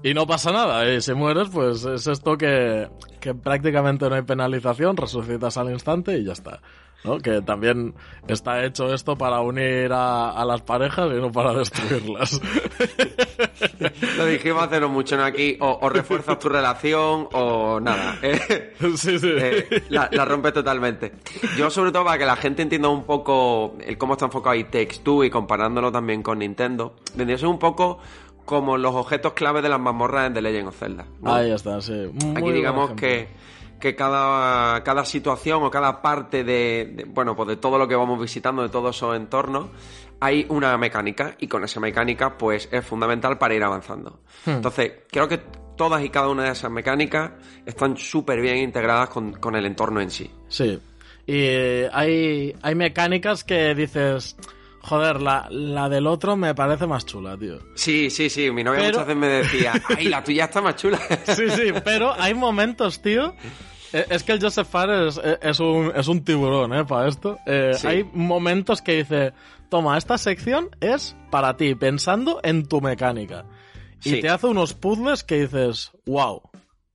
Y 0.03 0.13
no 0.13 0.27
pasa 0.27 0.51
nada, 0.51 0.93
y 0.93 1.01
si 1.01 1.13
mueres, 1.13 1.49
pues 1.49 1.85
es 1.85 2.07
esto 2.07 2.37
que, 2.37 2.89
que 3.19 3.33
prácticamente 3.33 4.09
no 4.09 4.15
hay 4.15 4.21
penalización, 4.21 4.97
resucitas 4.97 5.57
al 5.57 5.71
instante 5.71 6.17
y 6.17 6.25
ya 6.25 6.33
está. 6.33 6.61
¿No? 7.03 7.17
Que 7.19 7.41
también 7.41 7.93
está 8.27 8.63
hecho 8.65 8.93
esto 8.93 9.17
para 9.17 9.39
unir 9.41 9.91
a, 9.93 10.31
a 10.31 10.45
las 10.45 10.61
parejas 10.61 11.09
y 11.11 11.19
no 11.21 11.31
para 11.31 11.53
destruirlas. 11.53 12.41
Lo 14.17 14.25
dijimos 14.25 14.63
hace 14.63 14.79
no 14.79 14.89
mucho, 14.89 15.17
¿no? 15.17 15.23
Aquí 15.23 15.57
o, 15.59 15.79
o 15.81 15.89
refuerzas 15.89 16.39
tu 16.39 16.49
relación 16.49 17.27
o 17.33 17.79
nada. 17.79 18.17
Eh, 18.21 18.73
sí, 18.95 19.19
sí. 19.19 19.29
eh, 19.29 19.83
la, 19.89 20.09
la 20.11 20.25
rompes 20.25 20.53
totalmente. 20.53 21.13
Yo, 21.57 21.69
sobre 21.69 21.91
todo, 21.91 22.05
para 22.05 22.17
que 22.17 22.25
la 22.25 22.35
gente 22.35 22.61
entienda 22.61 22.89
un 22.89 23.03
poco 23.03 23.75
el 23.85 23.97
cómo 23.97 24.13
está 24.13 24.25
enfocado 24.25 24.55
It 24.55 24.69
Takes 24.71 24.97
Two 25.03 25.23
y 25.23 25.29
comparándolo 25.29 25.91
también 25.91 26.23
con 26.23 26.39
Nintendo, 26.39 26.95
vendría 27.15 27.35
a 27.35 27.39
ser 27.39 27.47
un 27.47 27.59
poco 27.59 27.99
como 28.45 28.77
los 28.77 28.95
objetos 28.95 29.33
clave 29.33 29.61
de 29.61 29.69
las 29.69 29.79
mazmorras 29.79 30.27
en 30.27 30.33
The 30.33 30.41
Legend 30.41 30.67
of 30.69 30.77
Zelda. 30.79 31.05
¿no? 31.21 31.33
Ahí 31.33 31.51
está, 31.51 31.81
sí. 31.81 32.09
Muy 32.13 32.37
Aquí 32.37 32.51
digamos 32.53 32.91
que, 32.91 33.27
que 33.79 33.95
cada, 33.95 34.83
cada 34.83 35.05
situación 35.05 35.63
o 35.63 35.69
cada 35.71 36.01
parte 36.01 36.43
de, 36.43 36.93
de- 36.95 37.03
bueno, 37.05 37.35
pues 37.35 37.49
de 37.49 37.57
todo 37.57 37.77
lo 37.77 37.87
que 37.87 37.95
vamos 37.95 38.19
visitando, 38.19 38.61
de 38.63 38.69
todos 38.69 38.95
esos 38.95 39.15
entornos, 39.15 39.67
hay 40.19 40.45
una 40.49 40.77
mecánica 40.77 41.35
y 41.39 41.47
con 41.47 41.63
esa 41.63 41.79
mecánica 41.79 42.37
pues 42.37 42.69
es 42.71 42.85
fundamental 42.85 43.37
para 43.37 43.53
ir 43.53 43.63
avanzando. 43.63 44.19
Hmm. 44.45 44.51
Entonces, 44.51 44.91
creo 45.11 45.27
que 45.27 45.37
todas 45.77 46.03
y 46.03 46.09
cada 46.09 46.29
una 46.29 46.43
de 46.45 46.51
esas 46.51 46.71
mecánicas 46.71 47.31
están 47.65 47.97
súper 47.97 48.41
bien 48.41 48.57
integradas 48.57 49.09
con, 49.09 49.33
con 49.33 49.55
el 49.55 49.65
entorno 49.65 50.01
en 50.01 50.09
sí. 50.09 50.31
Sí. 50.47 50.79
Y 51.27 51.33
eh, 51.35 51.89
hay, 51.93 52.55
hay 52.61 52.73
mecánicas 52.73 53.43
que 53.43 53.75
dices, 53.75 54.37
joder, 54.87 55.21
la, 55.21 55.47
la 55.51 55.89
del 55.89 56.07
otro 56.07 56.35
me 56.35 56.55
parece 56.55 56.87
más 56.87 57.05
chula, 57.05 57.37
tío. 57.37 57.59
Sí, 57.75 58.09
sí, 58.09 58.29
sí, 58.29 58.49
mi 58.51 58.63
novia 58.63 58.79
Pero- 58.81 58.99
muchas 58.99 59.07
veces 59.07 59.19
me 59.19 59.27
decía, 59.27 59.73
ay, 59.97 60.05
la 60.07 60.23
tuya 60.23 60.45
está 60.45 60.61
más 60.61 60.75
chula. 60.75 60.99
Sí, 61.35 61.49
sí, 61.49 61.73
pero 61.83 62.13
hay 62.13 62.33
momentos, 62.33 63.01
tío. 63.01 63.33
eh, 63.93 64.05
Es 64.09 64.23
que 64.23 64.31
el 64.33 64.41
Joseph 64.41 64.67
Fares 64.67 65.17
es, 65.17 65.23
eh, 65.23 65.39
es 65.41 65.59
un, 65.59 65.91
es 65.95 66.07
un 66.07 66.23
tiburón, 66.23 66.73
¿eh? 66.73 66.85
Para 66.85 67.07
esto. 67.07 67.37
Eh, 67.45 67.71
Sí. 67.75 67.87
Hay 67.87 68.03
momentos 68.13 68.81
que 68.81 68.97
dice, 68.97 69.33
toma, 69.69 69.97
esta 69.97 70.17
sección 70.17 70.69
es 70.79 71.15
para 71.31 71.57
ti, 71.57 71.75
pensando 71.75 72.39
en 72.43 72.65
tu 72.67 72.79
mecánica. 72.81 73.45
Y 74.03 74.09
Sí. 74.11 74.21
te 74.21 74.29
hace 74.29 74.47
unos 74.47 74.73
puzzles 74.73 75.23
que 75.23 75.41
dices, 75.41 75.91
wow, 76.05 76.41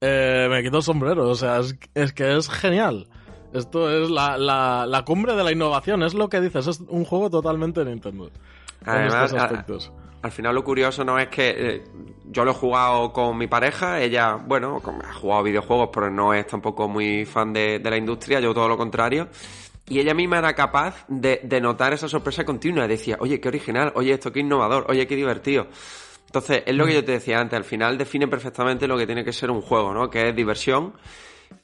eh, 0.00 0.46
me 0.50 0.62
quito 0.62 0.78
el 0.78 0.82
sombrero. 0.82 1.28
O 1.28 1.34
sea, 1.34 1.58
es, 1.60 1.74
es 1.94 2.12
que 2.12 2.36
es 2.36 2.48
genial. 2.48 3.08
Esto 3.52 3.90
es 3.90 4.10
la, 4.10 4.36
la, 4.38 4.86
la 4.86 5.04
cumbre 5.04 5.34
de 5.34 5.44
la 5.44 5.52
innovación, 5.52 6.02
es 6.02 6.14
lo 6.14 6.28
que 6.28 6.40
dices, 6.40 6.66
es 6.66 6.80
un 6.88 7.04
juego 7.04 7.28
totalmente 7.30 7.84
Nintendo. 7.84 8.26
en 8.26 8.88
Además, 8.88 9.24
estos 9.24 9.40
a- 9.40 9.44
aspectos. 9.44 9.92
Al 10.22 10.30
final 10.30 10.54
lo 10.54 10.62
curioso 10.62 11.04
no 11.04 11.18
es 11.18 11.26
que 11.28 11.50
eh, 11.56 11.84
yo 12.26 12.44
lo 12.44 12.52
he 12.52 12.54
jugado 12.54 13.12
con 13.12 13.36
mi 13.36 13.48
pareja, 13.48 14.00
ella, 14.00 14.34
bueno, 14.36 14.78
con- 14.80 15.04
ha 15.04 15.12
jugado 15.12 15.42
videojuegos, 15.42 15.90
pero 15.92 16.10
no 16.10 16.32
es 16.32 16.46
tampoco 16.46 16.88
muy 16.88 17.24
fan 17.24 17.52
de, 17.52 17.80
de 17.80 17.90
la 17.90 17.96
industria, 17.96 18.38
yo 18.38 18.54
todo 18.54 18.68
lo 18.68 18.76
contrario. 18.78 19.28
Y 19.88 19.98
ella 19.98 20.14
misma 20.14 20.38
era 20.38 20.54
capaz 20.54 21.04
de, 21.08 21.40
de 21.42 21.60
notar 21.60 21.92
esa 21.92 22.08
sorpresa 22.08 22.44
continua. 22.44 22.86
Decía, 22.86 23.16
oye, 23.18 23.40
qué 23.40 23.48
original, 23.48 23.92
oye, 23.96 24.12
esto 24.12 24.30
qué 24.32 24.38
innovador, 24.40 24.86
oye, 24.88 25.08
qué 25.08 25.16
divertido. 25.16 25.66
Entonces, 26.26 26.62
es 26.64 26.74
lo 26.74 26.86
que 26.86 26.94
yo 26.94 27.04
te 27.04 27.12
decía 27.12 27.40
antes, 27.40 27.56
al 27.56 27.64
final 27.64 27.98
define 27.98 28.28
perfectamente 28.28 28.86
lo 28.86 28.96
que 28.96 29.06
tiene 29.06 29.24
que 29.24 29.32
ser 29.32 29.50
un 29.50 29.60
juego, 29.60 29.92
¿no? 29.92 30.08
Que 30.08 30.28
es 30.28 30.36
diversión. 30.36 30.94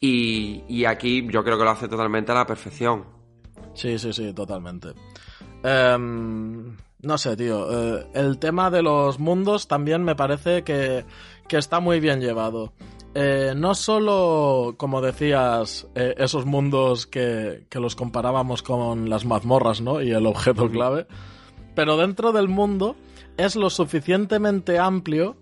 Y, 0.01 0.65
y 0.69 0.85
aquí 0.85 1.27
yo 1.31 1.43
creo 1.43 1.59
que 1.59 1.65
lo 1.65 1.71
hace 1.71 1.89
totalmente 1.89 2.33
a 2.33 2.37
la 2.37 2.47
perfección. 2.47 3.05
Sí, 3.75 3.99
sí, 3.99 4.13
sí, 4.13 4.33
totalmente. 4.33 4.89
Em, 5.63 6.77
no 7.03 7.19
sé, 7.19 7.37
tío. 7.37 7.67
eh, 7.99 8.07
el 8.15 8.39
tema 8.39 8.71
de 8.71 8.83
los 8.83 9.19
mundos 9.19 9.69
también 9.69 10.03
me 10.05 10.15
parece 10.15 10.63
que, 10.63 11.05
que 11.49 11.57
está 11.59 11.81
muy 11.81 12.01
bien 12.01 12.21
llevado. 12.21 12.73
Eh, 13.15 13.55
no 13.57 13.75
solo, 13.75 14.75
como 14.77 15.01
decías, 15.01 15.89
eh, 15.95 16.15
esos 16.19 16.45
mundos 16.45 17.07
que, 17.07 17.67
que 17.69 17.81
los 17.81 17.97
comparábamos 17.97 18.63
con 18.63 19.09
las 19.09 19.25
mazmorras, 19.25 19.81
¿no? 19.81 20.03
Y 20.03 20.11
el 20.13 20.27
objeto 20.27 20.71
clave. 20.71 21.07
Pero 21.75 21.97
dentro 21.97 22.33
del 22.33 22.49
mundo 22.49 22.97
es 23.37 23.57
lo 23.57 23.71
suficientemente 23.71 24.79
amplio 24.79 25.37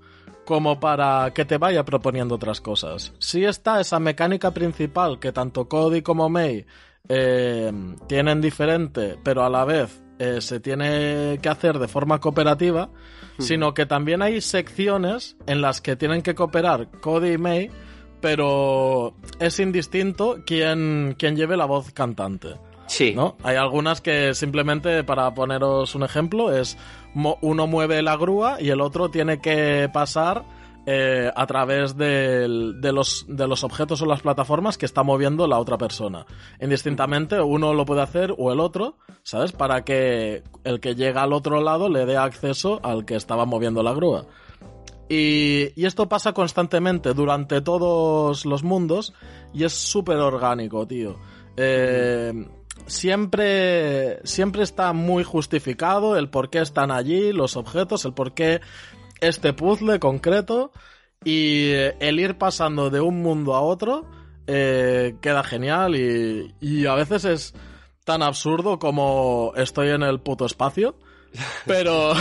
como 0.46 0.80
para 0.80 1.32
que 1.34 1.44
te 1.44 1.58
vaya 1.58 1.84
proponiendo 1.84 2.36
otras 2.36 2.62
cosas. 2.62 3.12
Si 3.18 3.44
está 3.44 3.80
esa 3.80 4.00
mecánica 4.00 4.52
principal 4.52 5.18
que 5.18 5.32
tanto 5.32 5.68
Cody 5.68 6.00
como 6.00 6.30
May 6.30 6.64
eh, 7.08 7.70
tienen 8.06 8.40
diferente, 8.40 9.18
pero 9.22 9.44
a 9.44 9.50
la 9.50 9.66
vez 9.66 10.02
eh, 10.18 10.40
se 10.40 10.60
tiene 10.60 11.38
que 11.42 11.48
hacer 11.50 11.78
de 11.78 11.88
forma 11.88 12.20
cooperativa, 12.20 12.88
sino 13.38 13.74
que 13.74 13.84
también 13.84 14.22
hay 14.22 14.40
secciones 14.40 15.36
en 15.46 15.60
las 15.60 15.82
que 15.82 15.96
tienen 15.96 16.22
que 16.22 16.34
cooperar 16.34 16.88
Cody 17.02 17.32
y 17.32 17.38
May, 17.38 17.70
pero 18.22 19.14
es 19.38 19.60
indistinto 19.60 20.38
quién, 20.46 21.16
quién 21.18 21.36
lleve 21.36 21.58
la 21.58 21.66
voz 21.66 21.92
cantante. 21.92 22.54
Sí. 22.86 23.12
¿no? 23.14 23.36
Hay 23.42 23.56
algunas 23.56 24.00
que 24.00 24.34
simplemente, 24.34 25.02
para 25.04 25.32
poneros 25.34 25.94
un 25.94 26.02
ejemplo, 26.04 26.54
es 26.56 26.76
uno 27.40 27.66
mueve 27.66 28.02
la 28.02 28.16
grúa 28.16 28.58
y 28.60 28.70
el 28.70 28.80
otro 28.80 29.10
tiene 29.10 29.40
que 29.40 29.88
pasar 29.92 30.44
eh, 30.88 31.32
a 31.34 31.46
través 31.48 31.96
del- 31.96 32.80
de, 32.80 32.92
los, 32.92 33.24
de 33.28 33.48
los 33.48 33.64
objetos 33.64 34.02
o 34.02 34.06
las 34.06 34.20
plataformas 34.22 34.78
que 34.78 34.86
está 34.86 35.02
moviendo 35.02 35.48
la 35.48 35.58
otra 35.58 35.76
persona. 35.76 36.26
Indistintamente, 36.60 37.40
uno 37.40 37.74
lo 37.74 37.84
puede 37.84 38.02
hacer 38.02 38.32
o 38.38 38.52
el 38.52 38.60
otro, 38.60 38.96
¿sabes? 39.24 39.50
Para 39.50 39.82
que 39.84 40.44
el 40.62 40.78
que 40.78 40.94
llega 40.94 41.22
al 41.24 41.32
otro 41.32 41.60
lado 41.60 41.88
le 41.88 42.06
dé 42.06 42.16
acceso 42.16 42.78
al 42.84 43.04
que 43.04 43.16
estaba 43.16 43.46
moviendo 43.46 43.82
la 43.82 43.94
grúa. 43.94 44.26
Y, 45.08 45.70
y 45.74 45.86
esto 45.86 46.08
pasa 46.08 46.32
constantemente 46.32 47.14
durante 47.14 47.60
todos 47.62 48.44
los 48.46 48.62
mundos 48.62 49.12
y 49.54 49.64
es 49.64 49.72
súper 49.72 50.18
orgánico, 50.18 50.86
tío. 50.86 51.16
Eh, 51.56 52.32
siempre, 52.86 54.20
siempre 54.24 54.62
está 54.62 54.92
muy 54.92 55.24
justificado 55.24 56.16
el 56.16 56.28
por 56.28 56.50
qué 56.50 56.60
están 56.60 56.90
allí, 56.90 57.32
los 57.32 57.56
objetos, 57.56 58.04
el 58.04 58.12
por 58.14 58.34
qué 58.34 58.60
este 59.20 59.52
puzzle 59.52 59.98
concreto 59.98 60.72
y 61.24 61.70
eh, 61.72 61.96
el 62.00 62.20
ir 62.20 62.36
pasando 62.38 62.90
de 62.90 63.00
un 63.00 63.22
mundo 63.22 63.54
a 63.54 63.60
otro 63.60 64.06
eh, 64.46 65.16
queda 65.20 65.42
genial 65.42 65.96
y, 65.96 66.54
y 66.60 66.86
a 66.86 66.94
veces 66.94 67.24
es 67.24 67.54
tan 68.04 68.22
absurdo 68.22 68.78
como 68.78 69.52
estoy 69.56 69.88
en 69.90 70.02
el 70.02 70.20
puto 70.20 70.46
espacio. 70.46 70.96
Pero, 71.66 72.12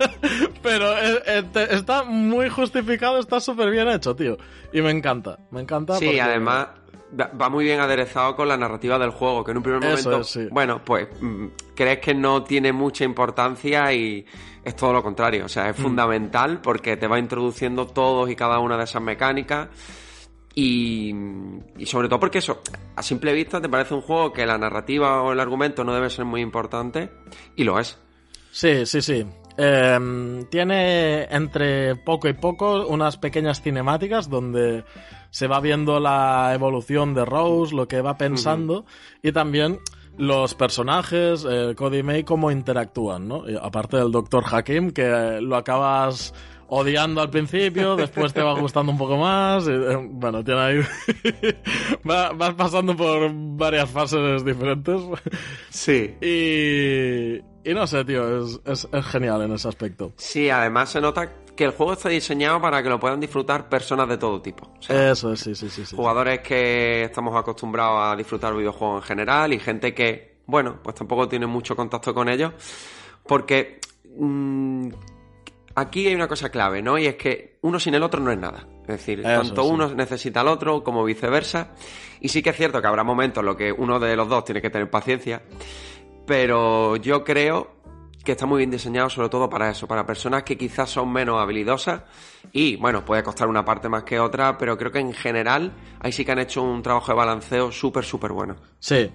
pero 0.62 0.96
eh, 0.96 1.20
eh, 1.26 1.66
está 1.72 2.02
muy 2.04 2.48
justificado, 2.48 3.18
está 3.18 3.38
súper 3.40 3.68
bien 3.70 3.88
hecho, 3.88 4.14
tío. 4.16 4.38
Y 4.72 4.80
me 4.80 4.90
encanta, 4.90 5.38
me 5.50 5.60
encanta. 5.60 5.96
Sí, 5.98 6.06
porque- 6.06 6.20
además 6.22 6.68
va 7.18 7.48
muy 7.48 7.64
bien 7.64 7.80
aderezado 7.80 8.34
con 8.36 8.48
la 8.48 8.56
narrativa 8.56 8.98
del 8.98 9.10
juego, 9.10 9.44
que 9.44 9.50
en 9.52 9.56
un 9.58 9.62
primer 9.62 9.80
momento, 9.80 10.20
es, 10.20 10.26
sí. 10.28 10.48
bueno, 10.50 10.80
pues 10.84 11.08
mm, 11.20 11.46
crees 11.74 11.98
que 12.00 12.14
no 12.14 12.42
tiene 12.44 12.72
mucha 12.72 13.04
importancia 13.04 13.92
y 13.92 14.24
es 14.64 14.76
todo 14.76 14.92
lo 14.92 15.02
contrario, 15.02 15.44
o 15.44 15.48
sea, 15.48 15.64
Mm. 15.64 15.70
es 15.70 15.76
fundamental 15.76 16.60
porque 16.60 16.96
te 16.96 17.06
va 17.06 17.18
introduciendo 17.18 17.86
todos 17.86 18.30
y 18.30 18.36
cada 18.36 18.58
una 18.58 18.76
de 18.76 18.84
esas 18.84 19.02
mecánicas 19.02 19.68
y, 20.54 21.12
y 21.78 21.86
sobre 21.86 22.08
todo 22.08 22.20
porque 22.20 22.38
eso, 22.38 22.62
a 22.94 23.02
simple 23.02 23.32
vista 23.32 23.60
te 23.60 23.68
parece 23.68 23.94
un 23.94 24.02
juego 24.02 24.32
que 24.32 24.46
la 24.46 24.56
narrativa 24.56 25.22
o 25.22 25.32
el 25.32 25.40
argumento 25.40 25.82
no 25.84 25.92
debe 25.94 26.08
ser 26.10 26.24
muy 26.24 26.40
importante 26.40 27.10
y 27.56 27.64
lo 27.64 27.78
es. 27.78 27.98
Sí, 28.52 28.86
sí, 28.86 29.02
sí. 29.02 29.26
Em, 29.56 30.44
tiene 30.46 31.24
entre 31.24 31.94
poco 31.94 32.28
y 32.28 32.32
poco 32.32 32.86
unas 32.88 33.16
pequeñas 33.16 33.62
cinemáticas 33.62 34.28
donde 34.28 34.84
se 35.30 35.46
va 35.46 35.60
viendo 35.60 36.00
la 36.00 36.52
evolución 36.54 37.14
de 37.14 37.24
Rose, 37.24 37.74
lo 37.74 37.86
que 37.86 38.00
va 38.00 38.16
pensando 38.18 38.84
y 39.22 39.30
también 39.30 39.78
los 40.16 40.54
personajes, 40.54 41.46
eh, 41.48 41.74
Cody 41.76 42.02
May, 42.02 42.24
cómo 42.24 42.50
interactúan, 42.50 43.28
¿no? 43.28 43.48
Y 43.48 43.56
aparte 43.56 43.96
del 43.96 44.10
Dr. 44.10 44.44
Hakim, 44.50 44.90
que 44.90 45.04
eh, 45.04 45.40
lo 45.40 45.56
acabas 45.56 46.34
odiando 46.68 47.20
al 47.20 47.30
principio, 47.30 47.96
después 47.96 48.32
te 48.32 48.42
va 48.42 48.58
gustando 48.58 48.92
un 48.92 48.98
poco 48.98 49.16
más. 49.16 49.66
y, 49.66 49.70
eh, 49.70 49.96
bueno, 50.10 50.42
tiene 50.44 50.60
ahí. 50.60 50.80
Va- 52.08 52.30
vas 52.32 52.54
pasando 52.54 52.96
por 52.96 53.30
varias 53.32 53.90
fases 53.90 54.44
diferentes. 54.44 55.00
Sí. 55.70 56.14
Y, 56.20 57.36
y 57.70 57.74
no 57.74 57.86
sé, 57.86 58.04
tío, 58.04 58.44
es, 58.44 58.60
es, 58.64 58.88
es 58.92 59.06
genial 59.06 59.42
en 59.42 59.52
ese 59.52 59.68
aspecto. 59.68 60.12
Sí, 60.16 60.50
además 60.50 60.90
se 60.90 61.00
nota 61.00 61.30
que 61.56 61.64
el 61.64 61.70
juego 61.70 61.92
está 61.92 62.08
diseñado 62.08 62.60
para 62.60 62.82
que 62.82 62.88
lo 62.88 62.98
puedan 62.98 63.20
disfrutar 63.20 63.68
personas 63.68 64.08
de 64.08 64.18
todo 64.18 64.40
tipo. 64.42 64.72
O 64.78 64.82
sea, 64.82 65.12
Eso 65.12 65.32
es, 65.32 65.40
sí, 65.40 65.54
sí, 65.54 65.68
sí. 65.70 65.86
sí. 65.86 65.94
jugadores 65.96 66.40
que 66.40 67.04
estamos 67.04 67.34
acostumbrados 67.36 68.12
a 68.12 68.16
disfrutar 68.16 68.54
videojuegos 68.56 69.02
en 69.02 69.06
general 69.08 69.52
y 69.52 69.60
gente 69.60 69.94
que, 69.94 70.38
bueno, 70.46 70.80
pues 70.82 70.96
tampoco 70.96 71.28
tiene 71.28 71.46
mucho 71.46 71.76
contacto 71.76 72.12
con 72.12 72.28
ellos. 72.28 72.52
Porque 73.26 73.78
mm, 74.18 74.88
aquí 75.74 76.06
hay 76.06 76.14
una 76.14 76.28
cosa 76.28 76.50
clave, 76.50 76.82
¿no? 76.82 76.98
Y 76.98 77.06
es 77.06 77.16
que 77.16 77.58
uno 77.62 77.78
sin 77.78 77.94
el 77.94 78.02
otro 78.02 78.20
no 78.20 78.30
es 78.30 78.38
nada. 78.38 78.66
Es 78.82 78.88
decir, 78.88 79.20
Eso 79.20 79.28
tanto 79.42 79.62
sí. 79.64 79.70
uno 79.70 79.94
necesita 79.94 80.40
al 80.40 80.48
otro 80.48 80.84
como 80.84 81.04
viceversa. 81.04 81.70
Y 82.20 82.28
sí 82.28 82.42
que 82.42 82.50
es 82.50 82.56
cierto 82.56 82.80
que 82.80 82.86
habrá 82.86 83.04
momentos 83.04 83.40
en 83.40 83.46
los 83.46 83.56
que 83.56 83.72
uno 83.72 83.98
de 83.98 84.16
los 84.16 84.28
dos 84.28 84.44
tiene 84.44 84.60
que 84.62 84.70
tener 84.70 84.90
paciencia. 84.90 85.42
Pero 86.26 86.96
yo 86.96 87.24
creo 87.24 87.74
que 88.24 88.32
está 88.32 88.46
muy 88.46 88.58
bien 88.58 88.70
diseñado 88.70 89.10
sobre 89.10 89.28
todo 89.28 89.50
para 89.50 89.70
eso, 89.70 89.86
para 89.86 90.06
personas 90.06 90.42
que 90.44 90.56
quizás 90.56 90.88
son 90.88 91.12
menos 91.12 91.38
habilidosas 91.40 92.02
y 92.52 92.76
bueno, 92.76 93.04
puede 93.04 93.22
costar 93.22 93.48
una 93.48 93.66
parte 93.66 93.90
más 93.90 94.02
que 94.04 94.18
otra, 94.18 94.56
pero 94.56 94.78
creo 94.78 94.90
que 94.90 95.00
en 95.00 95.12
general 95.12 95.72
ahí 96.00 96.10
sí 96.10 96.24
que 96.24 96.32
han 96.32 96.38
hecho 96.38 96.62
un 96.62 96.82
trabajo 96.82 97.12
de 97.12 97.18
balanceo 97.18 97.70
súper, 97.70 98.02
súper 98.02 98.32
bueno. 98.32 98.56
Sí. 98.78 99.10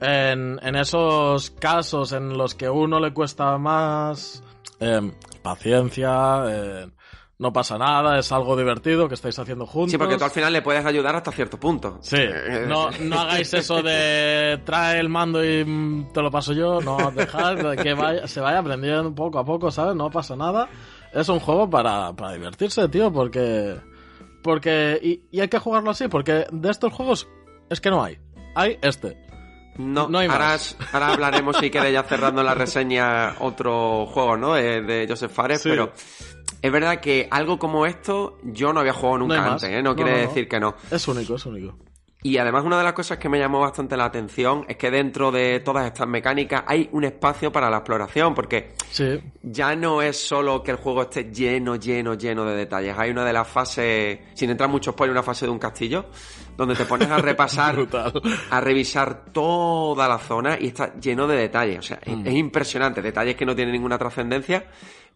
En, 0.00 0.60
en 0.62 0.76
esos 0.76 1.50
casos 1.50 2.12
en 2.12 2.38
los 2.38 2.54
que 2.54 2.70
uno 2.70 3.00
le 3.00 3.12
cuesta 3.12 3.58
más 3.58 4.44
eh, 4.82 5.12
paciencia, 5.42 6.42
eh, 6.48 6.88
no 7.38 7.52
pasa 7.52 7.76
nada, 7.78 8.18
es 8.18 8.30
algo 8.32 8.56
divertido 8.56 9.08
que 9.08 9.14
estáis 9.14 9.38
haciendo 9.38 9.66
juntos. 9.66 9.90
Sí, 9.92 9.98
porque 9.98 10.16
tú 10.16 10.24
al 10.24 10.30
final 10.30 10.52
le 10.52 10.62
puedes 10.62 10.84
ayudar 10.84 11.16
hasta 11.16 11.32
cierto 11.32 11.58
punto. 11.58 11.98
Sí, 12.00 12.16
Eh, 12.18 12.64
no, 12.68 12.90
no 13.00 13.20
hagáis 13.20 13.52
eso 13.54 13.82
de 13.82 14.60
trae 14.64 15.00
el 15.00 15.08
mando 15.08 15.44
y 15.44 16.06
te 16.12 16.22
lo 16.22 16.30
paso 16.30 16.52
yo, 16.52 16.80
no, 16.80 17.10
dejad 17.10 17.76
que 17.76 17.94
vaya, 17.94 18.26
se 18.28 18.40
vaya 18.40 18.58
aprendiendo 18.58 19.14
poco 19.14 19.38
a 19.38 19.44
poco, 19.44 19.70
¿sabes? 19.70 19.94
No 19.96 20.10
pasa 20.10 20.36
nada. 20.36 20.68
Es 21.12 21.28
un 21.28 21.40
juego 21.40 21.68
para, 21.68 22.12
para 22.14 22.32
divertirse, 22.32 22.88
tío, 22.88 23.12
porque... 23.12 23.76
porque 24.42 24.98
y, 25.02 25.22
y 25.36 25.40
hay 25.40 25.48
que 25.48 25.58
jugarlo 25.58 25.90
así, 25.90 26.08
porque 26.08 26.46
de 26.50 26.70
estos 26.70 26.92
juegos 26.92 27.28
es 27.70 27.80
que 27.80 27.90
no 27.90 28.02
hay. 28.04 28.18
Hay 28.54 28.78
este. 28.82 29.18
No, 29.76 30.08
No 30.08 30.18
hay 30.18 30.28
ahora, 30.28 30.48
más. 30.48 30.76
ahora 30.92 31.08
hablaremos 31.14 31.56
si 31.56 31.70
quieres 31.70 31.92
ya 31.92 32.02
cerrando 32.02 32.42
la 32.42 32.54
reseña 32.54 33.36
otro 33.40 34.06
juego, 34.06 34.36
¿no? 34.36 34.54
De, 34.54 34.82
de 34.82 35.06
Joseph 35.08 35.32
Fares, 35.32 35.62
Sí. 35.62 35.70
pero 35.70 35.92
es 36.60 36.70
verdad 36.72 37.00
que 37.00 37.26
algo 37.30 37.58
como 37.58 37.86
esto 37.86 38.38
yo 38.42 38.72
no 38.72 38.80
había 38.80 38.92
jugado 38.92 39.18
No 39.18 39.24
nunca 39.28 39.40
más. 39.40 39.62
antes, 39.62 39.70
¿eh? 39.70 39.82
No, 39.82 39.90
No, 39.90 39.96
quiere 39.96 40.10
no, 40.12 40.16
no. 40.18 40.22
decir 40.28 40.48
que 40.48 40.60
no. 40.60 40.74
Es 40.90 41.08
único, 41.08 41.36
es 41.36 41.46
único. 41.46 41.76
Y 42.24 42.38
además 42.38 42.64
una 42.64 42.78
de 42.78 42.84
las 42.84 42.92
cosas 42.92 43.18
que 43.18 43.28
me 43.28 43.36
llamó 43.36 43.58
bastante 43.58 43.96
la 43.96 44.04
atención 44.04 44.64
es 44.68 44.76
que 44.76 44.92
dentro 44.92 45.32
de 45.32 45.58
todas 45.58 45.86
estas 45.86 46.06
mecánicas 46.06 46.62
hay 46.68 46.88
un 46.92 47.02
espacio 47.02 47.50
para 47.50 47.68
la 47.68 47.78
exploración, 47.78 48.32
porque 48.32 48.74
Sí, 48.92 49.18
ya 49.42 49.74
no 49.74 50.00
es 50.02 50.18
solo 50.24 50.62
que 50.62 50.70
el 50.70 50.76
juego 50.76 51.02
esté 51.02 51.32
lleno, 51.32 51.74
lleno, 51.74 52.14
lleno 52.14 52.44
de 52.44 52.54
detalles. 52.54 52.96
Hay 52.96 53.10
una 53.10 53.24
de 53.24 53.32
las 53.32 53.48
fases, 53.48 54.20
sin 54.34 54.50
entrar 54.50 54.68
mucho 54.70 54.92
spoiler, 54.92 55.10
una 55.10 55.24
fase 55.24 55.46
de 55.46 55.50
un 55.50 55.58
castillo, 55.58 56.04
donde 56.56 56.74
te 56.74 56.84
pones 56.84 57.08
a 57.10 57.16
repasar, 57.18 57.76
a 58.50 58.60
revisar 58.60 59.26
toda 59.32 60.08
la 60.08 60.18
zona 60.18 60.58
y 60.60 60.68
está 60.68 60.94
lleno 61.00 61.26
de 61.26 61.36
detalles. 61.36 61.78
O 61.78 61.82
sea, 61.82 61.98
es- 62.04 62.16
Mm. 62.16 62.26
es 62.26 62.34
impresionante. 62.34 63.02
Detalles 63.02 63.36
que 63.36 63.46
no 63.46 63.54
tienen 63.54 63.72
ninguna 63.72 63.98
trascendencia, 63.98 64.66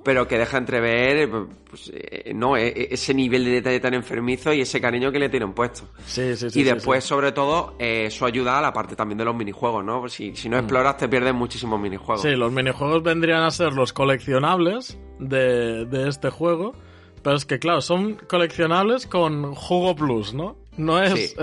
pero 0.05 0.27
que 0.29 0.39
deja 0.39 0.59
entrever 0.59 1.17
eh, 1.17 1.29
pues, 1.69 1.91
eh, 1.95 2.33
no, 2.35 2.57
e- 2.57 2.69
e- 2.69 2.89
ese 2.93 3.13
nivel 3.15 3.45
de 3.45 3.51
detalle 3.53 3.81
tan 3.81 3.95
enfermizo 3.95 4.53
y 4.53 4.61
ese 4.61 4.81
cariño 4.81 5.11
que 5.11 5.19
le 5.19 5.29
tienen 5.29 5.53
puesto. 5.53 5.89
Sí, 6.05 6.37
sí, 6.37 6.51
sí. 6.51 6.61
y 6.61 6.63
después, 6.63 7.03
sobre 7.05 7.33
todo, 7.33 7.75
eh, 7.79 8.05
eso 8.07 8.25
ayuda 8.27 8.59
a 8.59 8.63
la 8.63 8.73
parte 8.73 8.95
también 8.95 9.19
de 9.19 9.25
los 9.25 9.35
minijuegos, 9.35 9.85
¿no? 9.85 10.09
Si, 10.09 10.35
si 10.37 10.49
no 10.49 10.59
exploras, 10.59 10.97
te 10.99 11.09
pierdes 11.09 11.35
muchísimos 11.35 11.81
minijuegos. 11.81 12.23
Sí, 12.23 12.31
los 12.37 12.53
minijuegos 12.53 13.03
vendrían 13.03 13.43
a 13.43 13.51
ser 13.51 13.73
los 13.73 13.93
coleccionables 13.93 14.99
de, 15.19 15.87
de 15.87 16.09
este 16.09 16.31
juego. 16.31 16.75
Pero 17.23 17.37
es 17.37 17.45
que, 17.45 17.59
claro, 17.59 17.81
son 17.81 18.15
coleccionables 18.29 19.07
con 19.09 19.53
jugo 19.55 19.97
plus, 19.97 20.33
¿no? 20.33 20.57
No 20.77 21.03
es, 21.03 21.31
Sí. 21.31 21.37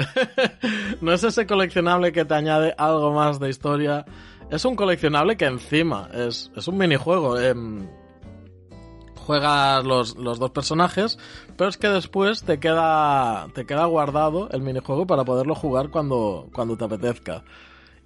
no 1.01 1.11
es 1.13 1.23
ese 1.23 1.47
coleccionable 1.47 2.11
que 2.11 2.25
te 2.25 2.33
añade 2.33 2.73
algo 2.77 3.11
más 3.13 3.39
de 3.39 3.49
historia. 3.49 4.05
Es 4.51 4.65
un 4.65 4.75
coleccionable 4.75 5.37
que 5.37 5.45
encima 5.45 6.09
es, 6.13 6.51
es 6.55 6.67
un 6.67 6.77
minijuego. 6.77 7.39
em, 7.39 7.87
juegas 9.25 9.85
los, 9.85 10.17
los 10.17 10.37
dos 10.37 10.51
personajes, 10.51 11.17
pero 11.57 11.69
es 11.69 11.77
que 11.77 11.87
después 11.87 12.43
te 12.43 12.59
queda, 12.59 13.47
te 13.53 13.65
queda 13.65 13.85
guardado 13.85 14.49
el 14.51 14.61
minijuego 14.61 15.07
para 15.07 15.23
poderlo 15.23 15.55
jugar 15.55 15.89
cuando, 15.89 16.49
cuando 16.53 16.75
te 16.77 16.83
apetezca. 16.85 17.43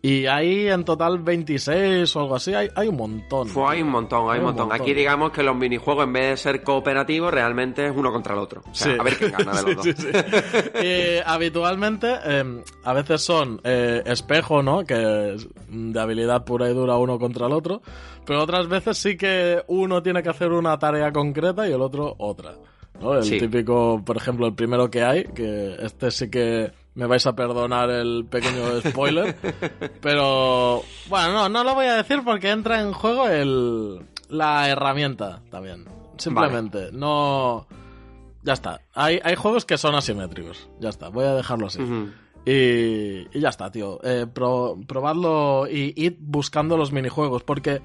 Y 0.02 0.28
hay 0.28 0.68
en 0.70 0.86
total 0.86 1.18
26 1.20 2.16
o 2.16 2.20
algo 2.22 2.36
así, 2.36 2.54
hay, 2.54 2.70
hay 2.76 2.88
un 2.88 2.98
montón. 2.98 3.48
Fue, 3.50 3.64
hay 3.68 3.82
un 3.82 3.90
montón, 3.90 4.30
hay 4.32 4.38
un 4.40 4.46
montón. 4.46 4.68
montón. 4.68 4.82
Aquí 4.82 4.94
digamos 4.94 5.32
que 5.32 5.42
los 5.44 5.56
minijuegos, 5.56 6.04
en 6.06 6.14
vez 6.14 6.30
de 6.30 6.38
ser 6.38 6.64
cooperativos, 6.64 7.34
realmente 7.34 7.86
es 7.88 7.92
uno 7.96 8.12
contra 8.12 8.34
el 8.36 8.40
otro. 8.40 8.62
O 8.70 8.74
sea, 8.76 8.94
Sí. 8.94 8.98
a 9.00 9.04
ver 9.04 9.18
quién 9.18 9.32
gana 9.32 9.62
de 9.64 9.74
los 9.76 9.84
Sí, 9.84 9.94
dos. 9.94 10.02
sí. 10.02 10.86
Y 10.86 11.18
habitualmente, 11.26 12.14
eh, 12.26 12.64
a 12.84 12.94
veces 12.94 13.22
son 13.22 13.60
eh, 13.64 14.04
espejo, 14.06 14.62
¿no? 14.62 14.84
Que 14.86 15.34
es 15.34 15.48
de 15.68 16.00
habilidad 16.00 16.46
pura 16.46 16.70
y 16.70 16.74
dura 16.74 16.96
uno 16.98 17.18
contra 17.18 17.48
el 17.48 17.54
otro. 17.54 17.82
Pero 18.26 18.44
otras 18.44 18.68
veces 18.68 18.98
sí 18.98 19.18
que 19.18 19.64
uno 19.68 20.04
tiene 20.04 20.22
que 20.22 20.30
hacer 20.30 20.52
una 20.52 20.78
tarea 20.78 21.12
concreta 21.12 21.68
y 21.68 21.72
el 21.74 21.82
otro 21.82 22.14
otra. 22.20 22.54
¿no? 23.02 23.16
El 23.16 23.28
típico, 23.30 24.02
por 24.06 24.18
ejemplo, 24.18 24.48
el 24.48 24.54
primero 24.54 24.90
que 24.90 25.04
hay, 25.04 25.24
que 25.26 25.76
este 25.80 26.12
sí 26.12 26.30
que 26.30 26.72
me 26.98 27.06
vais 27.06 27.26
a 27.28 27.36
perdonar 27.36 27.90
el 27.92 28.26
pequeño 28.30 28.82
spoiler. 28.82 29.36
pero 30.02 30.82
bueno, 31.10 31.32
no, 31.32 31.50
no 31.50 31.64
lo 31.64 31.76
voy 31.76 31.86
a 31.86 31.96
decir 31.96 32.22
porque 32.26 32.50
entra 32.50 32.82
en 32.82 32.92
juego 32.92 33.28
el, 33.30 34.02
la 34.30 34.68
herramienta 34.68 35.42
también. 35.50 35.86
Simplemente, 36.18 36.90
no... 36.92 37.68
Ya 38.44 38.54
está. 38.54 38.82
Hay, 38.94 39.20
hay 39.24 39.36
juegos 39.36 39.66
que 39.66 39.78
son 39.78 39.94
asimétricos. 39.94 40.70
Ya 40.80 40.90
está. 40.90 41.10
Voy 41.10 41.26
a 41.26 41.34
dejarlo 41.36 41.68
así. 41.68 41.80
Y, 42.46 43.28
y 43.38 43.40
ya 43.42 43.50
está, 43.50 43.70
tío. 43.72 44.00
Eh, 44.04 44.26
pro- 44.32 44.78
probadlo 44.88 45.68
y 45.70 45.94
id 45.98 46.14
buscando 46.20 46.78
los 46.78 46.92
minijuegos. 46.94 47.44
Porque 47.44 47.82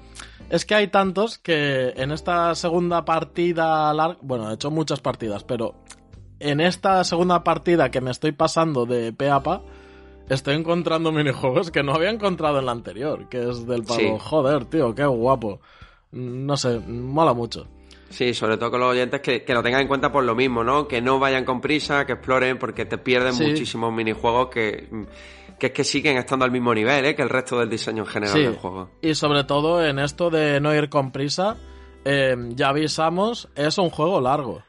es 0.49 0.65
que 0.65 0.73
hay 0.75 0.87
tantos 0.87 1.37
que 1.37 1.93
en 1.97 2.11
esta 2.11 2.55
segunda 2.55 3.03
partida 3.03 3.93
larga. 3.93 4.17
Bueno, 4.21 4.49
he 4.49 4.53
hecho 4.53 4.71
muchas 4.71 5.01
partidas, 5.01 5.43
pero 5.43 5.75
en 6.43 6.59
esta 6.61 7.03
segunda 7.03 7.43
partida 7.43 7.89
que 7.91 8.01
me 8.01 8.11
estoy 8.11 8.31
pasando 8.33 8.85
de 8.85 9.11
pe 9.13 9.29
a 9.29 9.41
pa, 9.41 9.61
estoy 10.29 10.55
encontrando 10.55 11.11
minijuegos 11.11 11.71
que 11.71 11.83
no 11.83 11.93
había 11.93 12.09
encontrado 12.09 12.59
en 12.59 12.65
la 12.65 12.71
anterior. 12.71 13.27
Que 13.29 13.49
es 13.49 13.65
del 13.65 13.83
palo. 13.83 13.99
Sí. 13.99 14.13
Joder, 14.19 14.65
tío, 14.65 14.93
qué 14.93 15.05
guapo. 15.05 15.59
No 16.11 16.55
sé, 16.57 16.79
mola 16.79 17.33
mucho. 17.33 17.67
Sí, 18.09 18.33
sobre 18.35 18.57
todo 18.57 18.69
con 18.69 18.79
los 18.79 18.91
oyentes 18.91 19.21
que, 19.21 19.43
que 19.43 19.53
lo 19.55 19.63
tengan 19.63 19.81
en 19.81 19.87
cuenta 19.87 20.11
por 20.11 20.23
lo 20.23 20.35
mismo, 20.35 20.63
¿no? 20.63 20.87
Que 20.87 21.01
no 21.01 21.17
vayan 21.17 21.45
con 21.45 21.59
prisa, 21.61 22.05
que 22.05 22.13
exploren, 22.13 22.59
porque 22.59 22.85
te 22.85 22.99
pierden 22.99 23.33
Sí. 23.33 23.43
muchísimos 23.47 23.91
minijuegos 23.91 24.49
que, 24.49 24.87
que 25.57 25.65
es 25.67 25.71
que 25.73 25.83
siguen 25.83 26.17
estando 26.17 26.45
al 26.45 26.51
mismo 26.51 26.75
nivel, 26.75 27.03
¿eh? 27.05 27.15
Que 27.15 27.23
el 27.23 27.29
resto 27.29 27.57
del 27.57 27.69
diseño 27.71 28.03
en 28.03 28.07
general 28.09 28.35
Sí, 28.35 28.43
del 28.43 28.55
juego. 28.57 28.89
y 29.01 29.15
sobre 29.15 29.43
todo 29.45 29.83
en 29.83 29.97
esto 29.97 30.29
de 30.29 30.59
no 30.61 30.75
ir 30.75 30.89
con 30.89 31.11
prisa, 31.11 31.57
eh, 32.05 32.35
ya 32.49 32.69
avisamos, 32.69 33.49
es 33.55 33.79
un 33.79 33.89
juego 33.89 34.21
largo. 34.21 34.61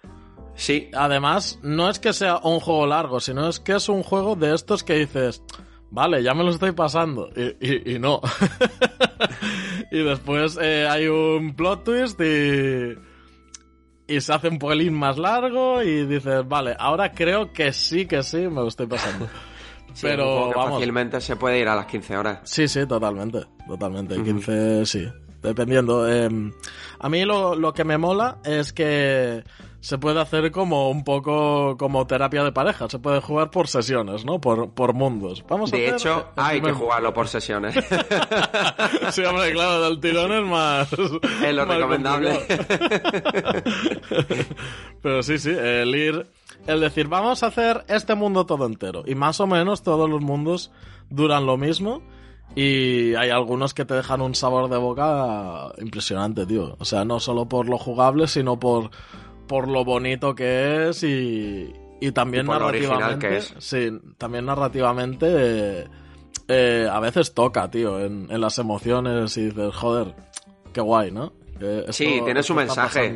Sí, 0.57 0.91
Además, 0.95 1.59
no 1.63 1.89
es 1.91 1.99
que 1.99 2.13
sea 2.13 2.39
un 2.39 2.61
juego 2.61 2.87
largo, 2.87 3.21
sino 3.21 3.49
es 3.49 3.61
que 3.61 3.73
es 3.73 3.89
un 3.89 4.03
juego 4.03 4.37
de 4.37 4.55
estos 4.55 4.85
que 4.85 4.95
dices, 4.95 5.43
vale, 5.91 6.23
ya 6.23 6.33
me 6.35 6.45
lo 6.45 6.51
estoy 6.51 6.73
pasando, 6.73 7.29
y, 7.37 7.57
y- 7.61 7.95
y 7.95 7.99
no. 7.99 8.21
y 9.91 9.99
después 10.03 10.59
eh, 10.61 10.87
hay 10.89 11.07
un 11.09 11.55
plot 11.55 11.85
twist 11.85 12.21
y... 12.21 12.95
Y 14.07 14.21
se 14.21 14.35
hace 14.35 14.49
un 14.49 14.59
pelín 14.59 14.93
más 14.93 15.17
largo 15.17 15.83
y 15.83 16.05
dices, 16.05 16.47
vale, 16.47 16.77
ahora 16.79 17.11
creo 17.13 17.55
que 17.55 17.73
sí, 17.73 18.05
que 18.07 18.23
sí, 18.23 18.37
me 18.37 18.57
lo 18.61 18.69
estoy 18.69 18.87
pasando. 18.87 19.27
sí, 19.95 20.03
Pero 20.03 20.51
vamos. 20.55 20.73
fácilmente 20.75 21.23
se 21.23 21.37
puede 21.37 21.59
ir 21.61 21.69
a 21.69 21.75
las 21.75 21.87
15 21.87 22.15
horas. 22.19 22.41
Sí, 22.45 22.69
sí, 22.69 22.87
totalmente. 22.87 23.47
Totalmente. 23.67 24.23
15, 24.23 24.85
sí. 24.85 25.09
Dependiendo. 25.45 26.11
Eh, 26.11 26.29
a 26.99 27.09
mí 27.09 27.25
lo, 27.25 27.55
lo 27.55 27.73
que 27.73 27.85
me 27.85 27.99
mola 27.99 28.39
es 28.45 28.73
que 28.73 29.45
se 29.85 29.99
puede 29.99 30.19
hacer 30.19 30.51
como 30.51 30.89
un 30.89 31.05
poco 31.05 31.77
como 31.77 32.07
terapia 32.07 32.43
de 32.43 32.53
pareja. 32.53 32.89
Se 32.89 32.99
puede 32.99 33.21
jugar 33.21 33.51
por 33.51 33.69
sesiones, 33.69 34.25
¿no? 34.25 34.41
Por, 34.41 34.71
por 34.71 34.95
mundos. 34.95 35.45
Vamos 35.47 35.71
a 35.71 35.77
De 35.77 35.89
hacer 35.89 35.99
hecho, 35.99 36.27
hay 36.37 36.63
que 36.63 36.73
jugarlo 36.73 37.13
por 37.13 37.29
sesiones. 37.29 37.75
sí, 39.11 39.23
hombre, 39.27 39.53
claro, 39.53 39.83
del 39.83 40.01
tirón 40.01 40.33
es 40.33 40.43
más. 40.47 40.91
es 40.91 41.55
lo 41.55 41.67
más 41.67 41.77
recomendable. 41.77 42.41
Pero 45.03 45.23
sí, 45.23 45.37
sí, 45.37 45.51
el 45.51 45.95
ir. 45.95 46.27
El 46.67 46.81
decir, 46.81 47.09
vamos 47.09 47.43
a 47.43 47.49
hacer 47.49 47.85
este 47.89 48.15
mundo 48.15 48.47
todo 48.47 48.65
entero. 48.65 49.03
Y 49.07 49.15
más 49.15 49.39
o 49.41 49.47
menos 49.47 49.83
todos 49.83 50.09
los 50.09 50.23
mundos 50.23 50.73
duran 51.11 51.45
lo 51.45 51.59
mismo. 51.59 52.03
Y 52.55 53.15
hay 53.17 53.31
algunos 53.31 53.75
que 53.75 53.85
te 53.85 53.95
dejan 53.95 54.21
un 54.21 54.35
sabor 54.35 54.71
de 54.71 54.77
boca 54.77 55.73
impresionante, 55.79 56.47
tío. 56.47 56.77
O 56.79 56.85
sea, 56.85 57.05
no 57.05 57.19
solo 57.21 57.47
por 57.49 57.69
lo 57.69 57.79
jugable, 57.79 58.29
sino 58.29 58.59
por, 58.59 58.91
por 59.49 59.67
lo 59.69 59.85
bonito 59.85 60.35
que 60.35 60.89
es 60.89 61.03
y, 61.03 61.73
y 62.01 62.13
también 62.13 62.47
Y 62.47 62.49
narrativamente. 62.51 63.29
que 63.29 63.37
es. 63.39 63.55
Sí, 63.59 63.91
también 64.19 64.47
narrativamente. 64.47 65.27
eh, 65.31 65.85
eh, 66.49 66.89
a 66.91 67.01
veces 67.01 67.33
toca, 67.33 67.71
tío, 67.71 67.99
en, 67.99 68.27
en 68.31 68.41
las 68.41 68.59
emociones 68.59 69.37
y 69.37 69.47
dices, 69.47 69.75
joder, 69.75 70.15
qué 70.73 70.81
guay, 70.81 71.11
¿no? 71.11 71.33
sí, 71.91 72.21
tiene 72.25 72.43
su 72.43 72.55
mensaje. 72.55 73.15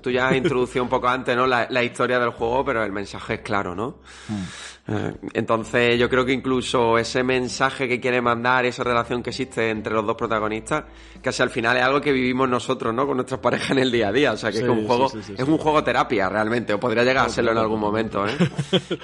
Tú 0.00 0.10
ya 0.10 0.28
has 0.28 0.36
introducido 0.36 0.82
un 0.84 0.88
poco 0.88 1.08
antes, 1.08 1.36
¿no? 1.36 1.46
La, 1.46 1.82
historia 1.82 2.18
del 2.18 2.30
juego, 2.30 2.64
pero 2.64 2.84
el 2.84 2.92
mensaje 2.92 3.34
es 3.34 3.40
claro, 3.40 3.74
¿no? 3.74 3.96
Hmm. 4.28 4.44
Eh, 4.88 5.14
entonces 5.34 5.96
yo 5.96 6.08
creo 6.08 6.24
que 6.24 6.32
incluso 6.32 6.98
ese 6.98 7.22
mensaje 7.22 7.86
que 7.86 8.00
quiere 8.00 8.20
mandar, 8.20 8.64
esa 8.66 8.82
relación 8.82 9.22
que 9.22 9.30
existe 9.30 9.70
entre 9.70 9.92
los 9.94 10.04
dos 10.04 10.16
protagonistas, 10.16 10.84
casi 11.22 11.42
al 11.42 11.50
final 11.50 11.76
es 11.76 11.84
algo 11.84 12.00
que 12.00 12.12
vivimos 12.12 12.48
nosotros, 12.48 12.92
¿no? 12.92 13.06
Con 13.06 13.16
nuestras 13.16 13.40
parejas 13.40 13.70
en 13.70 13.78
el 13.78 13.92
día 13.92 14.08
a 14.08 14.12
día. 14.12 14.32
O 14.32 14.36
sea 14.36 14.50
que 14.50 14.58
es 14.58 14.68
un 14.68 14.86
juego, 14.86 15.06
es 15.14 15.48
un 15.48 15.58
juego 15.58 15.84
terapia 15.84 16.28
realmente, 16.28 16.74
o 16.74 16.80
podría 16.80 17.04
llegar 17.04 17.26
a 17.26 17.28
serlo 17.28 17.52
en 17.52 17.58
algún 17.58 17.78
momento, 17.78 18.26
¿eh? 18.26 18.36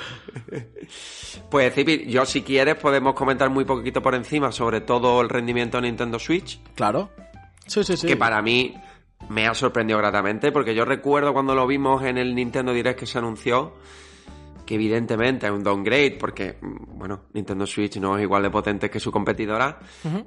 pues 1.50 1.74
Zipi, 1.74 2.06
yo 2.06 2.26
si 2.26 2.42
quieres 2.42 2.74
podemos 2.74 3.14
comentar 3.14 3.48
muy 3.50 3.64
poquito 3.64 4.02
por 4.02 4.14
encima 4.14 4.50
sobre 4.50 4.80
todo 4.80 5.20
el 5.20 5.28
rendimiento 5.28 5.76
de 5.78 5.82
Nintendo 5.82 6.18
Switch. 6.18 6.60
Claro. 6.74 7.10
Sí, 7.66 7.84
sí, 7.84 7.96
sí. 7.96 8.06
Que 8.06 8.16
para 8.16 8.42
mí 8.42 8.74
me 9.28 9.46
ha 9.46 9.54
sorprendido 9.54 9.98
gratamente, 9.98 10.50
porque 10.50 10.74
yo 10.74 10.84
recuerdo 10.84 11.32
cuando 11.32 11.54
lo 11.54 11.66
vimos 11.66 12.02
en 12.04 12.18
el 12.18 12.34
Nintendo 12.34 12.72
Direct 12.72 12.98
que 12.98 13.06
se 13.06 13.18
anunció, 13.18 13.74
que 14.68 14.74
evidentemente 14.74 15.46
es 15.46 15.52
un 15.52 15.64
downgrade, 15.64 16.18
porque, 16.20 16.58
bueno, 16.60 17.22
Nintendo 17.32 17.66
Switch 17.66 17.96
no 17.96 18.18
es 18.18 18.22
igual 18.22 18.42
de 18.42 18.50
potente 18.50 18.90
que 18.90 19.00
su 19.00 19.10
competidora, 19.10 19.78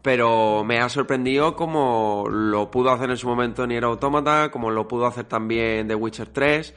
pero 0.01 0.63
me 0.63 0.79
ha 0.79 0.89
sorprendido 0.89 1.55
como 1.55 2.25
lo 2.27 2.71
pudo 2.71 2.89
hacer 2.89 3.11
en 3.11 3.17
su 3.17 3.27
momento 3.27 3.67
Nier 3.67 3.83
Automata, 3.83 4.49
como 4.49 4.71
lo 4.71 4.87
pudo 4.87 5.05
hacer 5.05 5.25
también 5.25 5.87
The 5.87 5.93
Witcher 5.93 6.29
3 6.29 6.73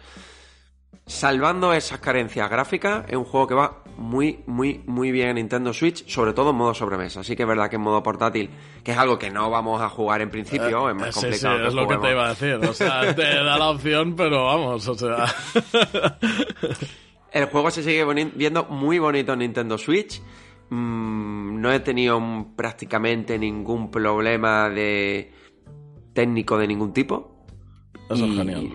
salvando 1.06 1.72
esas 1.72 2.00
carencias 2.00 2.50
gráficas, 2.50 3.04
es 3.08 3.16
un 3.16 3.24
juego 3.24 3.46
que 3.46 3.54
va 3.54 3.82
muy, 3.96 4.42
muy, 4.46 4.82
muy 4.86 5.10
bien 5.10 5.28
en 5.28 5.34
Nintendo 5.36 5.72
Switch, 5.72 6.06
sobre 6.08 6.32
todo 6.32 6.50
en 6.50 6.56
modo 6.56 6.74
sobremesa. 6.74 7.20
Así 7.20 7.36
que 7.36 7.44
es 7.44 7.48
verdad 7.48 7.68
que 7.68 7.76
en 7.76 7.82
modo 7.82 8.02
portátil, 8.02 8.50
que 8.82 8.92
es 8.92 8.98
algo 8.98 9.18
que 9.18 9.30
no 9.30 9.50
vamos 9.50 9.82
a 9.82 9.88
jugar 9.88 10.20
en 10.20 10.30
principio, 10.30 10.88
es 10.88 10.96
más 10.96 11.08
eh, 11.08 11.20
complicado. 11.20 11.56
Sí, 11.56 11.62
sí, 11.62 11.68
es 11.68 11.74
lo 11.74 11.88
que 11.88 11.96
te 11.98 12.10
iba 12.10 12.26
a 12.26 12.28
decir. 12.30 12.54
O 12.54 12.72
sea, 12.72 13.14
te 13.14 13.22
da 13.22 13.58
la 13.58 13.70
opción, 13.70 14.16
pero 14.16 14.44
vamos, 14.44 14.88
o 14.88 14.94
sea. 14.94 15.26
El 17.34 17.46
juego 17.46 17.68
se 17.72 17.82
sigue 17.82 18.04
viendo 18.36 18.64
muy 18.66 19.00
bonito 19.00 19.32
en 19.32 19.40
Nintendo 19.40 19.76
Switch. 19.76 20.22
Mm, 20.70 21.60
no 21.60 21.72
he 21.72 21.80
tenido 21.80 22.22
prácticamente 22.54 23.36
ningún 23.36 23.90
problema 23.90 24.70
de 24.70 25.32
técnico 26.12 26.56
de 26.56 26.68
ningún 26.68 26.92
tipo. 26.92 27.44
Eso 28.08 28.26
es 28.26 28.36
genial. 28.36 28.72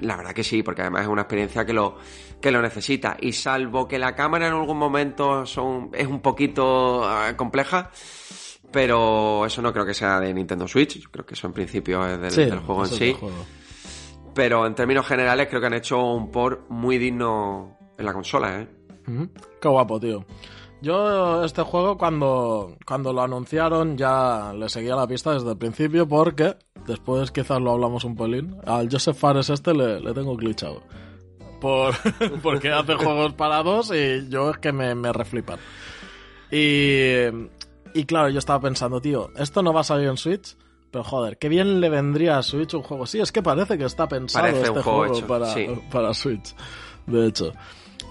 La 0.00 0.16
verdad 0.16 0.32
que 0.32 0.42
sí, 0.42 0.64
porque 0.64 0.82
además 0.82 1.02
es 1.02 1.08
una 1.08 1.22
experiencia 1.22 1.64
que 1.64 1.72
lo, 1.72 1.96
que 2.40 2.50
lo 2.50 2.60
necesita. 2.60 3.16
Y 3.20 3.34
salvo 3.34 3.86
que 3.86 4.00
la 4.00 4.16
cámara 4.16 4.48
en 4.48 4.54
algún 4.54 4.78
momento 4.78 5.46
son, 5.46 5.90
es 5.92 6.08
un 6.08 6.20
poquito 6.20 7.04
ah, 7.04 7.36
compleja, 7.36 7.92
pero 8.72 9.46
eso 9.46 9.62
no 9.62 9.72
creo 9.72 9.86
que 9.86 9.94
sea 9.94 10.18
de 10.18 10.34
Nintendo 10.34 10.66
Switch. 10.66 10.98
Yo 10.98 11.08
creo 11.08 11.24
que 11.24 11.34
eso 11.34 11.46
en 11.46 11.52
principio 11.52 12.04
es 12.04 12.34
del, 12.34 12.58
juego 12.58 12.84
en 12.84 12.90
sí. 12.90 13.16
Pero 14.34 14.66
en 14.66 14.74
términos 14.74 15.06
generales 15.06 15.46
creo 15.48 15.60
que 15.60 15.66
han 15.68 15.74
hecho 15.74 16.02
un 16.02 16.32
port 16.32 16.68
muy 16.68 16.98
digno 16.98 17.78
en 17.98 18.04
la 18.04 18.12
consola, 18.12 18.60
¿eh? 18.60 18.68
Qué 19.60 19.68
guapo, 19.68 19.98
tío. 20.00 20.24
Yo 20.82 21.44
este 21.44 21.62
juego 21.62 21.96
cuando, 21.96 22.76
cuando 22.84 23.12
lo 23.12 23.22
anunciaron 23.22 23.96
ya 23.96 24.52
le 24.52 24.68
seguía 24.68 24.96
la 24.96 25.06
pista 25.06 25.32
desde 25.32 25.50
el 25.50 25.56
principio 25.56 26.08
porque 26.08 26.56
después 26.86 27.30
quizás 27.30 27.60
lo 27.60 27.70
hablamos 27.70 28.02
un 28.04 28.16
pelín. 28.16 28.56
Al 28.66 28.88
Joseph 28.90 29.16
Fares 29.16 29.48
este 29.48 29.74
le, 29.74 30.12
tengo 30.12 30.36
glitchado. 30.36 30.82
Por, 31.60 31.94
porque 32.42 32.72
hace 32.72 32.94
juegos 32.94 33.32
para 33.34 33.62
dos 33.62 33.92
y 33.94 34.28
yo 34.28 34.50
es 34.50 34.58
que 34.58 34.72
me, 34.72 34.94
me 34.96 35.12
reflipan. 35.12 35.60
Y, 36.50 37.26
y 37.94 38.04
claro, 38.04 38.28
yo 38.30 38.40
estaba 38.40 38.60
pensando, 38.60 39.00
tío, 39.00 39.30
esto 39.36 39.62
no 39.62 39.72
va 39.72 39.82
a 39.82 39.84
salir 39.84 40.08
en 40.08 40.16
Switch, 40.16 40.56
pero 40.90 41.04
joder, 41.04 41.38
qué 41.38 41.48
bien 41.48 41.80
le 41.80 41.88
vendría 41.90 42.38
a 42.38 42.42
Switch 42.42 42.74
un 42.74 42.82
juego. 42.82 43.06
Sí, 43.06 43.20
es 43.20 43.30
que 43.30 43.40
parece 43.40 43.78
que 43.78 43.84
está 43.84 44.08
pensado 44.08 44.48
este 44.48 44.82
juego, 44.82 45.26
para, 45.28 45.54
para 45.92 46.12
Switch, 46.12 46.56
de 47.06 47.28
hecho. 47.28 47.52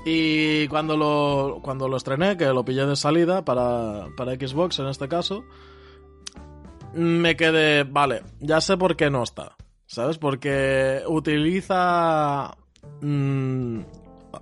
Y 0.06 0.68
cuando 0.68 0.98
lo, 0.98 1.60
cuando 1.62 1.88
lo 1.88 1.98
estrené, 1.98 2.36
que 2.36 2.46
lo 2.48 2.66
pillé 2.66 2.86
de 2.86 2.96
salida 2.96 3.46
para, 3.46 4.08
para 4.18 4.34
Xbox 4.34 4.80
en 4.80 4.88
este 4.88 5.08
caso, 5.08 5.44
me 6.94 7.36
quedé, 7.36 7.84
vale, 7.84 8.24
ya 8.40 8.62
sé 8.62 8.78
por 8.78 8.96
qué 8.96 9.10
no 9.10 9.24
está. 9.24 9.56
¿Sabes? 9.86 10.18
Porque 10.18 11.04
utiliza... 11.08 12.56
Mm, 13.02 13.82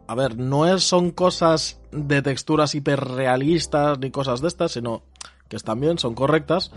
a 0.08 0.16
ver, 0.16 0.38
no 0.38 0.68
es, 0.68 0.84
son 0.84 1.10
cosas 1.10 1.82
de 1.92 2.22
texturas 2.22 2.76
hiperrealistas 2.76 3.98
ni 3.98 4.12
cosas 4.12 4.42
de 4.42 4.48
estas, 4.48 4.74
sino 4.74 5.02
que 5.48 5.56
están 5.56 5.80
bien, 5.80 5.98
son 5.98 6.14
correctas. 6.14 6.72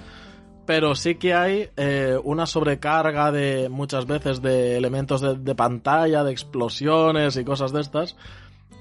Pero 0.64 0.94
sí 0.94 1.16
que 1.16 1.34
hay 1.34 1.68
eh, 1.76 2.18
una 2.24 2.46
sobrecarga 2.46 3.30
de 3.30 3.68
muchas 3.68 4.06
veces 4.06 4.40
de 4.40 4.78
elementos 4.78 5.20
de, 5.20 5.36
de 5.36 5.54
pantalla, 5.54 6.24
de 6.24 6.32
explosiones 6.32 7.36
y 7.36 7.44
cosas 7.44 7.72
de 7.72 7.82
estas 7.82 8.16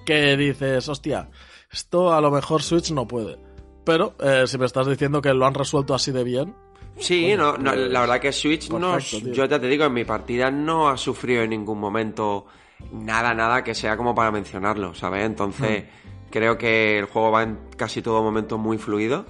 que 0.06 0.38
dices, 0.38 0.88
hostia, 0.90 1.30
esto 1.72 2.14
a 2.14 2.22
lo 2.22 2.32
mejor 2.32 2.62
Switch 2.62 2.92
no 2.92 3.08
puede. 3.08 3.38
Pero 3.84 4.16
eh, 4.20 4.44
si 4.46 4.58
me 4.58 4.66
estás 4.66 4.88
diciendo 4.88 5.22
que 5.22 5.34
lo 5.34 5.46
han 5.46 5.54
resuelto 5.54 5.94
así 5.94 6.12
de 6.12 6.24
bien. 6.24 6.56
Sí, 6.98 7.34
no, 7.36 7.58
la 7.58 7.72
pues, 7.74 7.90
verdad 7.90 8.20
que 8.20 8.32
Switch 8.32 8.70
no. 8.70 9.00
Yo 9.00 9.46
ya 9.46 9.60
te 9.60 9.68
digo, 9.68 9.86
en 9.86 9.94
mi 9.94 10.04
partida 10.04 10.52
no 10.52 10.90
ha 10.90 10.98
sufrido 10.98 11.42
en 11.42 11.50
ningún 11.50 11.80
momento 11.80 12.46
nada, 12.92 13.34
nada 13.34 13.64
que 13.64 13.74
sea 13.74 13.98
como 13.98 14.14
para 14.14 14.32
mencionarlo, 14.32 14.94
¿sabes? 14.94 15.26
Entonces, 15.26 15.84
hmm. 15.84 16.30
creo 16.30 16.58
que 16.58 17.00
el 17.00 17.06
juego 17.06 17.32
va 17.32 17.44
en 17.44 17.58
casi 17.78 18.02
todo 18.02 18.22
momento 18.22 18.58
muy 18.58 18.78
fluido. 18.78 19.26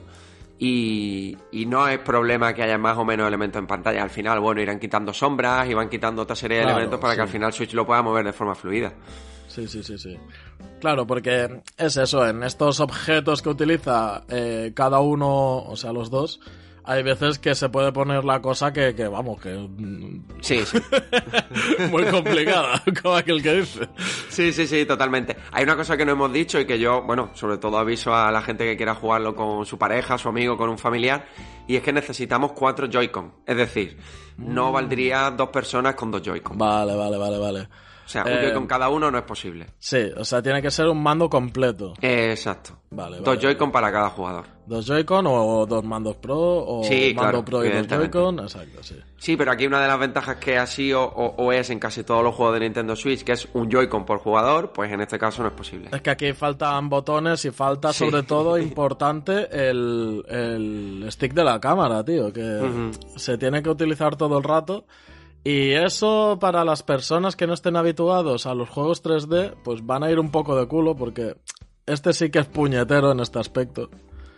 Y, 0.64 1.36
y, 1.52 1.66
no 1.66 1.88
es 1.88 1.98
problema 1.98 2.54
que 2.54 2.62
haya 2.62 2.78
más 2.78 2.96
o 2.96 3.04
menos 3.04 3.28
elementos 3.28 3.60
en 3.60 3.66
pantalla. 3.66 4.04
Al 4.04 4.12
final, 4.12 4.40
bueno, 4.40 4.62
irán 4.62 4.78
quitando 4.78 5.12
sombras 5.12 5.68
y 5.68 5.74
van 5.74 5.90
quitando 5.90 6.22
otra 6.22 6.36
serie 6.36 6.58
de 6.60 6.66
elementos 6.66 7.00
para 7.00 7.16
que 7.16 7.22
al 7.22 7.28
final 7.28 7.52
Switch 7.52 7.74
lo 7.74 7.84
pueda 7.84 8.04
mover 8.04 8.26
de 8.26 8.32
forma 8.32 8.54
fluida. 8.54 8.94
Sí, 9.48 9.68
sí, 9.68 9.84
sí, 9.84 9.98
sí. 9.98 10.18
Claro, 10.80 11.06
porque 11.06 11.62
es 11.78 11.98
eso, 11.98 12.28
en 12.28 12.44
estos 12.44 12.80
objetos 12.80 13.42
que 13.42 13.50
utiliza 13.50 14.24
eh, 14.30 14.72
cada 14.76 15.00
uno, 15.00 15.60
o 15.64 15.76
sea, 15.76 15.94
los 15.94 16.10
dos, 16.10 16.40
hay 16.84 17.04
veces 17.04 17.38
que 17.38 17.54
se 17.54 17.70
puede 17.70 17.92
poner 17.92 18.26
la 18.26 18.42
cosa 18.42 18.74
que, 18.74 18.96
que 18.96 19.08
vamos, 19.08 19.40
que... 19.40 19.70
Sí, 20.42 20.66
sí. 20.66 20.80
Muy 21.92 22.06
complicada, 22.06 22.82
como 23.02 23.16
aquel 23.16 23.42
que 23.44 23.54
dice. 23.62 23.88
Sí, 24.30 24.52
sí, 24.52 24.66
sí, 24.66 24.86
totalmente. 24.86 25.36
Hay 25.52 25.64
una 25.64 25.76
cosa 25.76 25.96
que 25.96 26.06
no 26.06 26.14
hemos 26.14 26.34
dicho 26.34 26.60
y 26.60 26.66
que 26.66 26.80
yo, 26.80 27.04
bueno, 27.04 27.30
sobre 27.34 27.58
todo 27.58 27.78
aviso 27.78 28.16
a 28.16 28.32
la 28.32 28.42
gente 28.42 28.66
que 28.66 28.78
quiera 28.78 28.96
jugarlo 28.96 29.36
con 29.36 29.66
su 29.66 29.78
pareja, 29.78 30.18
su 30.18 30.30
amigo, 30.30 30.58
con 30.58 30.70
un 30.70 30.78
familiar, 30.78 31.26
y 31.68 31.76
es 31.76 31.84
que 31.84 31.94
necesitamos 31.94 32.54
cuatro 32.54 32.88
Joy-Con. 32.88 33.36
Es 33.46 33.58
decir, 33.58 33.98
no 34.38 34.72
mm. 34.72 34.74
valdría 34.74 35.32
dos 35.32 35.50
personas 35.50 35.94
con 35.96 36.10
dos 36.10 36.24
Joy-Con. 36.24 36.58
Vale, 36.58 36.96
vale, 36.96 37.18
vale, 37.18 37.38
vale. 37.38 37.68
O 38.06 38.10
sea, 38.10 38.24
un 38.24 38.32
Joy 38.32 38.54
con 38.54 38.64
eh, 38.64 38.68
cada 38.68 38.90
uno 38.90 39.10
no 39.12 39.18
es 39.18 39.24
posible. 39.24 39.68
Sí, 39.80 40.12
o 40.18 40.26
sea, 40.26 40.42
tiene 40.42 40.62
que 40.62 40.72
ser 40.72 40.88
un 40.88 41.02
mando 41.02 41.30
completo. 41.30 41.94
exacto. 42.02 42.82
Vale, 42.94 43.20
Dos 43.22 43.40
Joy-Con 43.40 43.72
para 43.72 43.90
cada 43.90 44.10
jugador. 44.10 44.44
Dos 44.66 44.86
Joy-Con 44.86 45.26
o 45.26 45.66
dos 45.66 45.82
mandos 45.82 46.18
Pro 46.18 46.38
o 46.38 46.84
mando 47.16 47.46
Pro 47.46 47.64
y 47.64 47.70
dos 47.70 47.88
Joy-Con, 47.88 48.40
exacto, 48.40 48.84
sí. 48.84 48.96
Sí, 49.18 49.38
pero 49.38 49.52
aquí 49.52 49.66
una 49.66 49.82
de 49.82 49.88
las 49.88 49.98
ventajas 49.98 50.36
que 50.36 50.58
ha 50.58 50.68
sido 50.68 51.02
o, 51.02 51.54
es 51.54 51.70
en 51.70 51.80
casi 51.80 52.04
todos 52.04 52.22
los 52.22 52.36
juegos 52.36 52.56
de 52.56 52.66
Nintendo 52.66 52.98
Switch, 52.98 53.24
que 53.24 53.32
es 53.32 53.48
un 53.54 53.72
Joy-Con 53.72 54.04
por 54.04 54.20
jugador, 54.20 54.74
pues 54.74 54.92
en 54.92 55.00
este 55.00 55.18
caso 55.18 55.42
no 55.42 55.48
es 55.48 55.54
posible. 55.54 55.90
Es 55.94 56.02
que 56.02 56.10
aquí 56.10 56.34
faltan 56.34 56.90
botones 56.90 57.46
y 57.46 57.52
falta 57.52 57.94
sobre 57.94 58.24
todo 58.24 58.58
importante 58.60 59.48
el, 59.52 60.26
el, 60.28 61.06
stick 61.12 61.34
de 61.34 61.46
la 61.46 61.62
cámara, 61.62 62.04
tío, 62.04 62.34
que 62.34 62.92
se 63.16 63.38
tiene 63.38 63.64
que 63.64 63.70
utilizar 63.70 64.18
todo 64.18 64.38
el 64.38 64.44
rato. 64.44 64.84
Y 65.44 65.72
eso 65.72 66.38
para 66.40 66.64
las 66.64 66.84
personas 66.84 67.36
que 67.36 67.48
no 67.48 67.54
estén 67.54 67.76
habituados 67.76 68.46
a 68.46 68.54
los 68.54 68.70
juegos 68.70 69.04
3D, 69.04 69.56
pues 69.64 69.86
van 69.86 70.04
a 70.04 70.12
ir 70.12 70.20
un 70.20 70.30
poco 70.30 70.56
de 70.56 70.68
culo 70.68 70.96
porque 70.96 71.36
este 71.86 72.14
sí 72.14 72.30
que 72.30 72.40
es 72.40 72.46
puñetero 72.46 73.12
en 73.12 73.20
este 73.22 73.40
aspecto. 73.40 73.90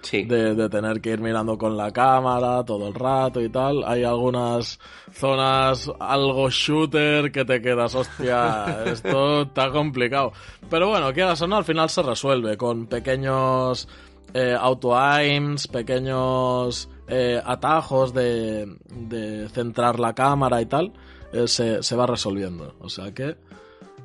Sí. 0.02 0.24
De, 0.24 0.70
tener 0.70 1.00
que 1.00 1.12
ir 1.12 1.22
mirando 1.22 1.58
con 1.58 1.78
la 1.78 1.92
cámara 1.92 2.64
todo 2.66 2.90
el 2.90 2.94
rato 2.94 3.40
y 3.42 3.50
tal. 3.50 3.84
Hay 3.86 4.04
algunas 4.04 4.80
zonas 5.14 5.90
algo 6.00 6.50
shooter 6.50 7.32
que 7.32 7.46
te 7.46 7.62
quedas, 7.62 7.96
hostia, 7.96 8.84
esto 8.86 9.44
está 9.44 9.72
complicado. 9.72 10.34
Pero 10.70 10.90
bueno, 10.90 11.14
quieras 11.14 11.42
o 11.42 11.48
no, 11.48 11.56
al 11.56 11.64
final 11.64 11.90
se 11.90 12.02
resuelve 12.02 12.58
con 12.58 12.88
pequeños 12.88 13.88
eh, 14.34 14.56
auto-aims, 14.60 15.68
pequeños 15.68 16.90
eh, 17.08 17.42
atajos 17.44 18.14
de, 18.14 18.78
de, 18.90 19.50
centrar 19.50 20.00
la 20.00 20.14
cámara 20.14 20.62
y 20.62 20.66
tal, 20.66 20.94
eh, 21.34 21.48
se, 21.48 21.84
se, 21.84 21.96
va 21.96 22.08
resolviendo. 22.08 22.76
O 22.80 22.90
sea 22.90 23.14
que, 23.14 23.36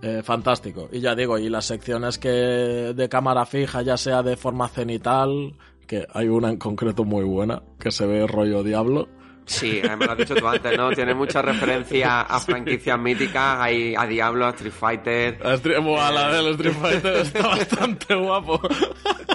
eh, 0.02 0.22
fantástico. 0.22 0.88
Y 0.92 1.00
ya 1.00 1.14
digo, 1.14 1.38
y 1.38 1.48
las 1.48 1.66
secciones 1.66 2.18
que 2.18 2.28
de 2.28 3.08
cámara 3.08 3.46
fija, 3.46 3.82
ya 3.82 3.96
sea 3.96 4.22
de 4.22 4.36
forma 4.36 4.68
cenital, 4.68 5.54
que 5.86 6.06
hay 6.12 6.28
una 6.28 6.50
en 6.50 6.56
concreto 6.56 7.04
muy 7.04 7.24
buena, 7.24 7.62
que 7.78 7.90
se 7.90 8.06
ve 8.06 8.26
rollo 8.26 8.62
diablo. 8.62 9.08
Sí, 9.46 9.80
me 9.98 10.04
lo 10.04 10.12
has 10.12 10.18
dicho 10.18 10.34
tú 10.34 10.46
antes, 10.46 10.76
¿no? 10.76 10.90
Tiene 10.90 11.14
mucha 11.14 11.40
referencia 11.40 12.20
a 12.20 12.38
franquicias 12.40 12.98
míticas, 12.98 13.58
hay 13.60 13.94
a 13.96 14.06
Diablo, 14.06 14.46
a 14.46 14.50
Street 14.50 14.72
Fighter. 14.72 15.40
A 15.42 15.54
Street, 15.54 15.78
la 15.82 16.32
del 16.32 16.48
Street 16.48 16.74
Fighter 16.74 17.16
está 17.16 17.48
bastante 17.48 18.14
guapo. 18.14 18.60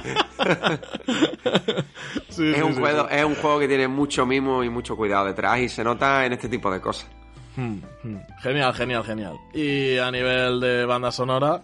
es, 2.29 2.61
un 2.61 2.75
juego, 2.75 3.07
es 3.09 3.23
un 3.23 3.35
juego 3.35 3.59
que 3.59 3.67
tiene 3.67 3.87
mucho 3.87 4.25
mimo 4.25 4.63
y 4.63 4.69
mucho 4.69 4.95
cuidado 4.95 5.25
detrás 5.25 5.59
y 5.59 5.69
se 5.69 5.83
nota 5.83 6.25
en 6.25 6.33
este 6.33 6.49
tipo 6.49 6.71
de 6.71 6.81
cosas. 6.81 7.09
Hmm, 7.55 7.77
hmm. 8.03 8.17
Genial, 8.41 8.73
genial, 8.73 9.03
genial. 9.03 9.37
Y 9.53 9.97
a 9.97 10.11
nivel 10.11 10.59
de 10.59 10.85
banda 10.85 11.11
sonora, 11.11 11.61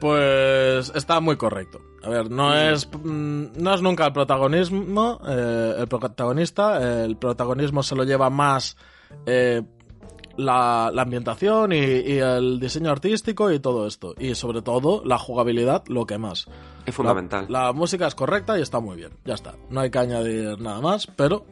pues 0.00 0.92
está 0.94 1.20
muy 1.20 1.36
correcto. 1.36 1.80
A 2.02 2.10
ver, 2.10 2.30
no 2.30 2.54
es 2.54 2.88
mm, 2.92 3.44
no 3.56 3.74
es 3.74 3.82
nunca 3.82 4.06
el 4.06 4.12
protagonismo, 4.12 5.20
eh, 5.26 5.74
el 5.78 5.88
protagonista, 5.88 7.04
el 7.04 7.16
protagonismo 7.16 7.82
se 7.82 7.96
lo 7.96 8.04
lleva 8.04 8.30
más 8.30 8.76
eh, 9.26 9.62
la, 10.36 10.86
ambientación 10.86 11.72
y, 11.72 11.76
el 11.76 12.58
diseño 12.60 12.90
artístico 12.90 13.50
y 13.50 13.60
todo 13.60 13.86
esto. 13.86 14.14
Y 14.18 14.34
sobre 14.34 14.62
todo 14.62 15.02
la 15.04 15.18
jugabilidad, 15.18 15.84
lo 15.88 16.06
que 16.06 16.18
más. 16.18 16.46
Es 16.86 16.94
fundamental. 16.94 17.46
La, 17.48 17.72
música 17.72 18.06
es 18.06 18.14
correcta 18.14 18.58
y 18.58 18.62
está 18.62 18.80
muy 18.80 18.96
bien. 18.96 19.12
Ya 19.24 19.34
está. 19.34 19.54
No 19.70 19.80
hay 19.80 19.90
que 19.90 19.98
añadir 19.98 20.60
nada 20.60 20.80
más, 20.80 21.06
pero 21.06 21.44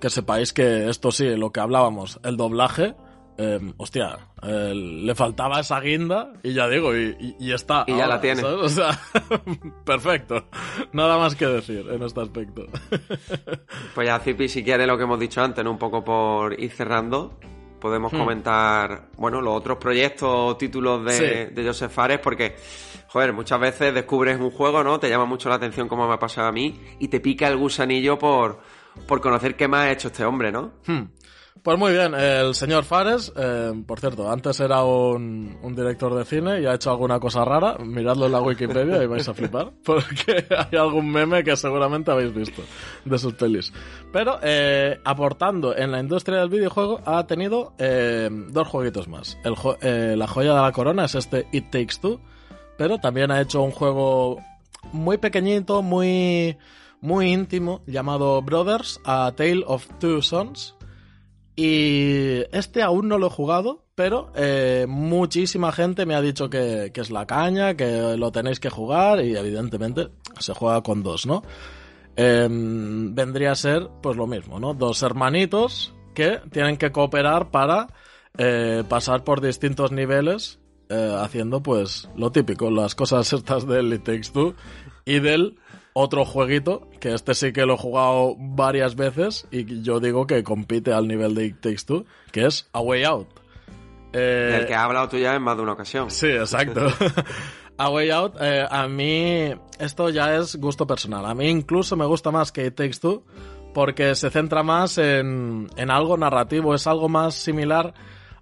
que 0.00 0.10
sepáis 0.10 0.52
que 0.52 0.88
esto 0.88 1.12
sí, 1.12 1.36
lo 1.36 1.52
que 1.52 1.60
hablábamos, 1.60 2.18
el 2.24 2.36
doblaje. 2.36 2.94
Em, 3.38 3.72
hostia, 3.78 4.18
le 4.42 5.14
faltaba 5.14 5.60
esa 5.60 5.80
guinda 5.80 6.34
y 6.42 6.52
ya 6.52 6.68
digo, 6.68 6.94
y, 6.94 7.52
está. 7.52 7.84
Y 7.86 7.96
ya 7.96 8.06
la 8.06 8.20
tiene. 8.20 8.42
O 8.44 8.68
sea, 8.68 8.90
perfecto. 9.84 10.44
Nada 10.92 11.18
más 11.18 11.34
que 11.34 11.46
decir 11.46 11.86
en 11.90 12.02
este 12.02 12.20
aspecto. 12.20 12.66
pues 13.94 14.06
ya, 14.06 14.18
Zipi, 14.18 14.48
si 14.48 14.62
quiere 14.62 14.86
lo 14.86 14.98
que 14.98 15.04
hemos 15.04 15.18
dicho 15.18 15.42
antes, 15.42 15.64
un 15.64 15.78
poco 15.78 16.04
por 16.04 16.60
ir 16.60 16.70
cerrando, 16.72 17.38
podemos 17.82 18.12
hmm. 18.12 18.16
comentar, 18.16 19.08
bueno, 19.16 19.40
los 19.40 19.56
otros 19.56 19.76
proyectos 19.78 20.28
o 20.30 20.56
títulos 20.56 21.04
de, 21.04 21.48
de, 21.48 21.66
Joseph 21.66 21.90
Fares, 21.90 22.20
porque, 22.20 22.54
joder, 23.08 23.32
muchas 23.32 23.58
veces 23.58 23.92
descubres 23.92 24.38
un 24.38 24.52
juego, 24.52 24.84
¿no? 24.84 25.00
Te 25.00 25.08
llama 25.08 25.24
mucho 25.24 25.48
la 25.48 25.56
atención 25.56 25.88
como 25.88 26.06
me 26.06 26.14
ha 26.14 26.18
pasado 26.18 26.46
a 26.46 26.52
mí 26.52 26.80
y 27.00 27.08
te 27.08 27.18
pica 27.18 27.48
el 27.48 27.56
gusanillo 27.56 28.16
por, 28.20 28.60
por 29.08 29.20
conocer 29.20 29.56
qué 29.56 29.66
más 29.66 29.86
ha 29.86 29.90
hecho 29.90 30.08
este 30.08 30.24
hombre, 30.24 30.52
¿no? 30.52 30.74
Hmm. 30.86 31.02
Pues 31.62 31.78
muy 31.78 31.92
bien, 31.92 32.12
el 32.14 32.56
señor 32.56 32.82
Fares, 32.82 33.32
eh, 33.36 33.72
por 33.86 34.00
cierto, 34.00 34.28
antes 34.28 34.58
era 34.58 34.82
un, 34.82 35.58
director 35.76 36.12
de 36.12 36.24
cine 36.24 36.60
y 36.60 36.66
ha 36.66 36.74
hecho 36.74 36.90
alguna 36.90 37.20
cosa 37.20 37.44
rara. 37.44 37.76
Miradlo 37.78 38.26
en 38.26 38.32
la 38.32 38.40
Wikipedia 38.40 39.00
y 39.00 39.06
vais 39.06 39.28
a 39.28 39.34
flipar, 39.34 39.70
porque 39.84 40.44
hay 40.50 40.76
algún 40.76 41.12
meme 41.12 41.44
que 41.44 41.56
seguramente 41.56 42.10
habéis 42.10 42.34
visto 42.34 42.62
de 43.04 43.16
sus 43.16 43.34
pelis. 43.34 43.72
Pero 44.12 44.40
eh, 44.42 44.98
aportando 45.04 45.76
en 45.76 45.92
la 45.92 46.00
industria 46.00 46.40
del 46.40 46.48
videojuego 46.48 47.00
ha 47.04 47.24
tenido 47.28 47.74
eh, 47.78 48.28
dos 48.48 48.66
jueguitos 48.66 49.06
más. 49.06 49.38
La 49.44 50.26
joya 50.26 50.54
de 50.54 50.62
la 50.62 50.72
corona 50.72 51.04
es 51.04 51.14
este 51.14 51.46
It 51.52 51.70
Takes 51.70 52.00
Two, 52.00 52.20
pero 52.76 52.98
también 52.98 53.30
ha 53.30 53.40
hecho 53.40 53.62
un 53.62 53.70
juego 53.70 54.42
muy 54.90 55.18
pequeñito, 55.18 55.80
muy, 55.80 56.56
muy 57.00 57.32
íntimo, 57.32 57.82
llamado 57.86 58.42
Brothers, 58.42 58.98
A 59.04 59.32
Tale 59.36 59.62
of 59.64 59.86
Two 60.00 60.22
Sons 60.22 60.74
y 61.54 62.42
este 62.52 62.82
aún 62.82 63.08
no 63.08 63.18
lo 63.18 63.26
he 63.26 63.30
jugado, 63.30 63.84
pero 63.94 64.32
eh, 64.34 64.86
muchísima 64.88 65.70
gente 65.72 66.06
me 66.06 66.14
ha 66.14 66.22
dicho 66.22 66.48
que, 66.48 66.90
es 66.94 67.10
la 67.10 67.26
caña, 67.26 67.74
que 67.76 68.16
lo 68.16 68.32
tenéis 68.32 68.58
que 68.58 68.70
jugar 68.70 69.24
y 69.24 69.36
evidentemente 69.36 70.08
se 70.38 70.54
juega 70.54 70.82
con 70.82 71.02
dos, 71.02 71.26
¿no? 71.26 71.42
Em, 72.16 73.14
vendría 73.14 73.52
a 73.52 73.54
ser 73.54 73.88
pues 74.02 74.16
lo 74.16 74.26
mismo, 74.26 74.60
¿no? 74.60 74.74
Dos 74.74 75.02
hermanitos 75.02 75.94
que 76.14 76.40
tienen 76.50 76.76
que 76.76 76.92
cooperar 76.92 77.50
para 77.50 77.88
eh, 78.38 78.82
pasar 78.88 79.24
por 79.24 79.40
distintos 79.40 79.92
niveles 79.92 80.58
eh, 80.88 81.16
haciendo 81.18 81.62
pues 81.62 82.08
lo 82.16 82.32
típico, 82.32 82.70
las 82.70 82.94
cosas 82.94 83.32
estas 83.32 83.66
del 83.66 83.92
It 83.92 84.04
Takes 84.04 84.30
Two 84.32 84.54
y 85.04 85.20
del 85.20 85.58
otro 85.94 86.24
jueguito, 86.24 86.88
que 87.00 87.14
este 87.14 87.34
sí 87.34 87.52
que 87.52 87.66
lo 87.66 87.74
he 87.74 87.78
jugado 87.78 88.34
varias 88.38 88.96
veces 88.96 89.46
y 89.50 89.82
yo 89.82 90.00
digo 90.00 90.26
que 90.26 90.42
compite 90.42 90.92
al 90.92 91.06
nivel 91.08 91.34
de 91.34 91.46
It 91.46 91.60
Takes 91.60 91.84
Two, 91.86 92.04
que 92.30 92.46
es 92.46 92.68
A 92.72 92.80
Way 92.80 93.04
Out. 93.04 93.28
Eh, 94.12 94.58
el 94.60 94.66
que 94.66 94.74
ha 94.74 94.84
hablado 94.84 95.08
tú 95.08 95.18
ya 95.18 95.34
en 95.34 95.42
más 95.42 95.56
de 95.56 95.62
una 95.62 95.72
ocasión. 95.72 96.10
Sí, 96.10 96.28
exacto. 96.28 96.86
a 97.78 97.90
Way 97.90 98.10
Out, 98.10 98.36
eh, 98.40 98.66
a 98.68 98.88
mí 98.88 99.52
esto 99.78 100.10
ya 100.10 100.36
es 100.36 100.56
gusto 100.56 100.86
personal. 100.86 101.24
A 101.26 101.34
mí 101.34 101.48
incluso 101.48 101.96
me 101.96 102.06
gusta 102.06 102.30
más 102.30 102.52
que 102.52 102.66
It 102.66 102.74
Takes 102.74 102.98
Two 103.00 103.24
porque 103.74 104.14
se 104.14 104.30
centra 104.30 104.62
más 104.62 104.98
en, 104.98 105.68
en 105.76 105.90
algo 105.90 106.16
narrativo, 106.16 106.74
es 106.74 106.86
algo 106.86 107.08
más 107.08 107.34
similar 107.34 107.94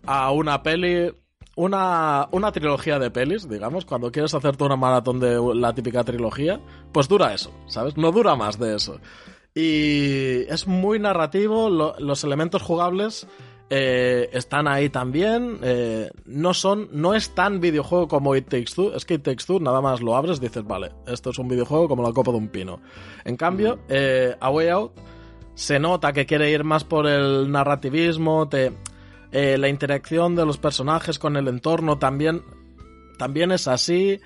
a 0.06 0.30
una 0.32 0.62
peli 0.62 1.12
una, 1.60 2.26
una 2.32 2.52
trilogía 2.52 2.98
de 2.98 3.10
pelis, 3.10 3.46
digamos, 3.46 3.84
cuando 3.84 4.10
quieres 4.10 4.32
hacerte 4.32 4.64
una 4.64 4.76
maratón 4.76 5.20
de 5.20 5.38
la 5.54 5.74
típica 5.74 6.02
trilogía, 6.04 6.58
pues 6.90 7.06
dura 7.06 7.34
eso, 7.34 7.52
¿sabes? 7.66 7.98
No 7.98 8.12
dura 8.12 8.34
más 8.34 8.58
de 8.58 8.76
eso. 8.76 8.98
Y 9.54 10.46
es 10.48 10.66
muy 10.66 10.98
narrativo, 10.98 11.68
los 11.68 12.24
elementos 12.24 12.62
jugables 12.62 13.26
eh, 13.68 14.30
están 14.32 14.68
ahí 14.68 14.88
también. 14.88 15.58
Eh, 15.62 16.10
no 16.24 16.54
son, 16.54 16.88
no 16.92 17.14
es 17.14 17.34
tan 17.34 17.60
videojuego 17.60 18.08
como 18.08 18.34
It 18.34 18.48
Takes 18.48 18.72
Two. 18.74 18.94
Es 18.94 19.04
que 19.04 19.14
It 19.14 19.22
Takes 19.22 19.44
Two 19.46 19.60
nada 19.60 19.82
más 19.82 20.00
lo 20.00 20.16
abres 20.16 20.40
dices, 20.40 20.64
vale, 20.64 20.92
esto 21.06 21.28
es 21.28 21.38
un 21.38 21.48
videojuego 21.48 21.88
como 21.88 22.02
la 22.02 22.12
copa 22.14 22.30
de 22.30 22.38
un 22.38 22.48
pino. 22.48 22.80
En 23.24 23.36
cambio, 23.36 23.80
eh, 23.90 24.34
A 24.40 24.48
Way 24.48 24.68
Out 24.68 24.92
se 25.54 25.78
nota 25.78 26.14
que 26.14 26.24
quiere 26.24 26.50
ir 26.50 26.64
más 26.64 26.84
por 26.84 27.06
el 27.06 27.52
narrativismo, 27.52 28.48
te, 28.48 28.72
eh, 29.32 29.56
la 29.58 29.68
interacción 29.68 30.34
de 30.34 30.44
los 30.44 30.58
personajes 30.58 31.18
con 31.18 31.36
el 31.36 31.48
entorno 31.48 31.98
también, 31.98 32.42
también 33.18 33.52
es 33.52 33.68
así. 33.68 34.20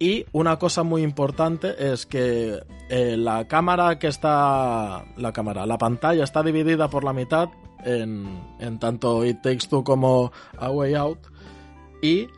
Y 0.00 0.26
una 0.32 0.58
cosa 0.58 0.84
muy 0.84 1.02
importante 1.02 1.92
es 1.92 2.06
que 2.06 2.60
eh, 2.88 3.16
la 3.16 3.48
cámara 3.48 3.98
que 3.98 4.06
está. 4.06 5.04
La 5.16 5.32
cámara, 5.32 5.66
la 5.66 5.76
pantalla 5.76 6.22
está 6.22 6.42
dividida 6.42 6.88
por 6.88 7.02
la 7.02 7.12
mitad 7.12 7.48
en, 7.84 8.40
en 8.60 8.78
tanto 8.78 9.24
It 9.24 9.42
Takes 9.42 9.66
Two 9.68 9.82
como 9.82 10.32
A 10.56 10.70
Way 10.70 10.94
Out. 10.94 11.18
Y 12.00 12.28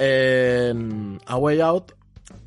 A 0.00 1.36
Way 1.36 1.60
Out 1.60 1.92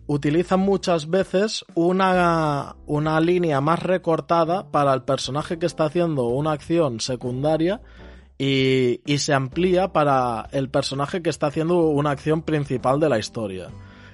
utilizan 0.07 0.59
muchas 0.59 1.09
veces 1.09 1.65
una, 1.73 2.75
una 2.85 3.19
línea 3.19 3.61
más 3.61 3.81
recortada 3.81 4.69
para 4.71 4.93
el 4.93 5.03
personaje 5.03 5.57
que 5.57 5.65
está 5.65 5.85
haciendo 5.85 6.25
una 6.25 6.51
acción 6.51 6.99
secundaria 6.99 7.81
y, 8.37 9.17
se 9.17 9.33
amplía 9.33 9.93
para 9.93 10.47
el 10.51 10.69
personaje 10.69 11.21
que 11.21 11.29
está 11.29 11.47
haciendo 11.47 11.79
una 11.79 12.11
acción 12.11 12.41
principal 12.41 12.99
de 12.99 13.09
la 13.09 13.19
historia. 13.19 13.69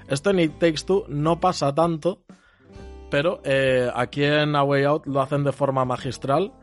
Esto 0.08 0.30
en 0.30 0.40
It 0.40 0.60
Takes 0.60 0.84
Two 0.86 1.06
no 1.08 1.40
pasa 1.40 1.74
tanto, 1.74 2.24
pero 3.10 3.42
eh, 3.44 3.90
aquí 3.94 4.24
en 4.24 4.56
A 4.56 4.64
Way 4.64 4.84
Out 4.84 5.08
lo 5.08 5.22
hacen 5.22 5.44
de 5.44 5.52
forma 5.52 5.86
magistral 5.86 6.54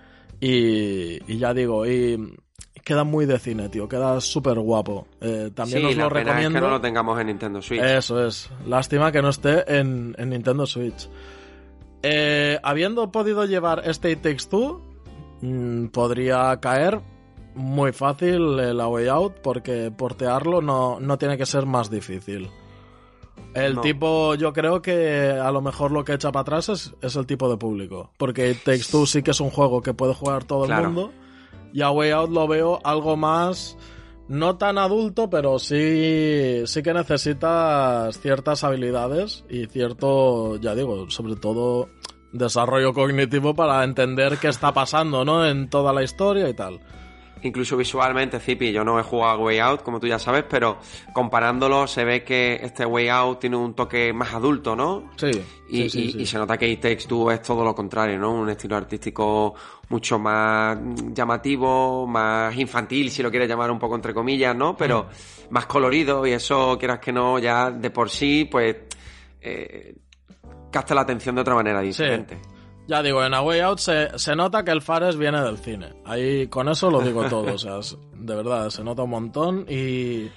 y, 0.41 1.37
ya 1.37 1.53
digo, 1.53 1.87
y 1.87 2.37
queda 2.85 3.05
muy 3.05 3.27
de 3.27 3.39
cine, 3.39 3.69
tío, 3.69 3.89
queda 3.89 4.21
súper 4.21 4.59
guapo. 4.61 5.09
Eh, 5.21 5.51
también 5.55 5.87
os 5.87 5.97
lo 5.97 6.09
recomiendo. 6.09 6.59
que 6.59 6.65
no 6.65 6.71
lo 6.71 6.81
tengamos 6.81 7.21
en 7.21 7.27
Nintendo 7.27 7.61
Switch. 7.61 7.83
Eso 7.83 8.25
es, 8.25 8.51
lástima 8.67 9.11
que 9.11 9.21
no 9.21 9.31
esté 9.31 9.79
en, 9.79 10.13
Nintendo 10.13 10.65
Switch. 10.65 11.09
Eh, 12.03 12.61
habiendo 12.63 13.11
podido 13.11 13.45
llevar 13.45 13.83
este 13.85 14.13
It 14.13 14.23
Takes 14.23 14.47
Two, 14.49 14.81
mm, 15.41 15.87
podría 15.89 16.57
caer 16.61 17.01
muy 17.55 17.93
fácil 17.93 18.59
el 18.59 18.81
Way 18.81 19.09
Out 19.09 19.41
porque 19.43 19.91
portearlo 19.91 20.63
no, 20.63 21.01
no 21.01 21.19
tiene 21.19 21.37
que 21.37 21.47
ser 21.47 21.67
más 21.67 21.91
difícil. 21.91 22.49
El 23.55 23.81
tipo, 23.81 24.35
yo 24.35 24.53
creo 24.53 24.83
que 24.83 25.31
a 25.31 25.51
lo 25.51 25.61
mejor 25.61 25.91
lo 25.91 26.05
que 26.05 26.13
echa 26.13 26.31
para 26.31 26.43
atrás 26.43 26.69
es, 26.69 27.17
el 27.17 27.27
tipo 27.27 27.51
de 27.51 27.57
público. 27.57 28.13
Porque 28.17 28.55
Takes 28.55 28.91
Two 28.91 29.07
sí 29.07 29.23
que 29.23 29.33
es 29.33 29.41
un 29.41 29.51
juego 29.51 29.83
que 29.83 29.95
puede 29.95 30.15
jugar 30.15 30.45
todo 30.45 30.65
el 30.65 30.85
mundo. 30.85 31.13
Y 31.73 31.83
a 31.83 31.91
Way 31.91 32.11
Out 32.11 32.31
lo 32.31 32.47
veo 32.47 32.81
algo 32.85 33.17
más. 33.17 33.77
No 34.29 34.57
tan 34.59 34.77
adulto, 34.77 35.31
pero 35.31 35.59
sí, 35.59 36.63
sí 36.67 36.83
que 36.83 36.93
necesitas 36.93 38.21
ciertas 38.21 38.63
habilidades 38.63 39.45
y 39.49 39.67
cierto, 39.67 40.57
ya 40.57 40.75
digo, 40.75 41.09
sobre 41.09 41.37
todo 41.37 41.89
desarrollo 42.33 42.93
cognitivo 42.93 43.55
para 43.55 43.83
entender 43.85 44.37
qué 44.37 44.49
está 44.49 44.75
pasando, 44.75 45.25
¿no? 45.25 45.47
En 45.47 45.71
toda 45.71 45.95
la 45.95 46.03
historia 46.03 46.47
y 46.47 46.55
tal 46.55 46.79
incluso 47.43 47.77
visualmente, 47.77 48.41
Zipi, 48.41 48.73
yo 48.73 48.85
no 48.85 48.99
he 48.99 49.03
jugado 49.03 49.41
Way 49.41 49.59
Out, 49.59 49.83
como 49.83 50.01
tú 50.01 50.07
ya 50.07 50.19
sabes, 50.19 50.45
pero 50.49 50.79
comparándolo 51.13 51.87
se 51.87 52.05
ve 52.05 52.25
que 52.25 52.61
este 52.63 52.85
Way 52.85 53.09
Out 53.09 53.41
tiene 53.41 53.57
un 53.57 53.75
toque 53.75 54.13
más 54.13 54.35
adulto, 54.35 54.75
¿no? 54.75 55.11
Sí. 55.17 55.31
Y, 55.71 56.27
se 56.27 56.39
nota 56.39 56.57
que 56.57 56.69
It 56.69 56.81
Takes 56.81 57.07
Two 57.07 57.31
es 57.31 57.43
todo 57.43 57.65
lo 57.65 57.75
contrario, 57.75 58.19
¿no? 58.19 58.33
Un 58.33 58.51
estilo 58.51 58.77
artístico 58.77 59.55
mucho 59.89 60.19
más 60.19 60.79
llamativo, 61.13 62.07
más 62.07 62.57
infantil, 62.57 63.11
si 63.11 63.23
lo 63.23 63.31
quieres 63.31 63.49
llamar 63.49 63.71
un 63.71 63.79
poco 63.79 63.95
entre 63.95 64.15
comillas, 64.15 64.55
¿no? 64.55 64.77
Pero 64.77 65.05
mm. 65.05 65.53
más 65.53 65.67
colorido 65.67 66.27
y 66.27 66.33
eso, 66.33 66.77
quieras 66.79 66.99
que 66.99 67.13
no, 67.13 67.39
ya 67.39 67.71
de 67.71 67.91
por 67.91 68.11
sí, 68.11 68.49
pues... 68.51 68.77
Eh, 69.41 69.95
capta 70.71 70.95
la 70.95 71.03
atención 71.03 71.35
de 71.35 71.41
otra 71.41 71.55
manera 71.55 71.81
diferente. 71.81 72.39
Ya 72.89 73.03
digo, 73.03 73.23
en 73.23 73.35
A 73.35 73.43
Way 73.43 73.61
Out 73.61 73.81
se, 73.81 74.35
nota 74.35 74.65
que 74.65 74.71
el 74.71 74.81
Fares 74.81 75.19
viene 75.19 75.43
del 75.43 75.59
cine. 75.59 75.93
Ahí 76.07 76.49
con 76.49 76.71
eso 76.71 76.91
lo 76.91 77.03
digo 77.03 77.29
todo. 77.29 77.53
o 77.53 77.59
sea, 77.59 77.81
de 78.15 78.35
verdad, 78.35 78.71
se 78.71 78.83
nota 78.83 79.03
un 79.03 79.11
montón 79.11 79.67
y, 79.69 80.31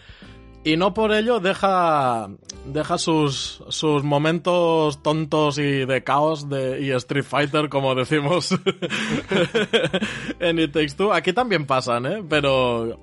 y 0.66 0.76
no 0.76 0.94
por 0.94 1.14
ello 1.14 1.40
deja, 1.40 2.30
deja 2.66 2.98
sus, 2.98 3.64
sus 3.70 4.04
momentos 4.04 5.02
tontos 5.02 5.60
y 5.60 5.86
de 5.86 6.04
caos 6.04 6.50
de, 6.50 6.82
y 6.82 6.92
Street 6.92 7.24
Fighter, 7.24 7.70
como 7.70 7.96
decimos 7.96 8.52
en 10.42 10.60
It 10.60 10.74
Takes 10.74 10.96
Two. 10.98 11.14
Aquí 11.14 11.32
también 11.32 11.66
pasan, 11.66 12.06
¿eh? 12.06 12.22
Pero, 12.28 13.00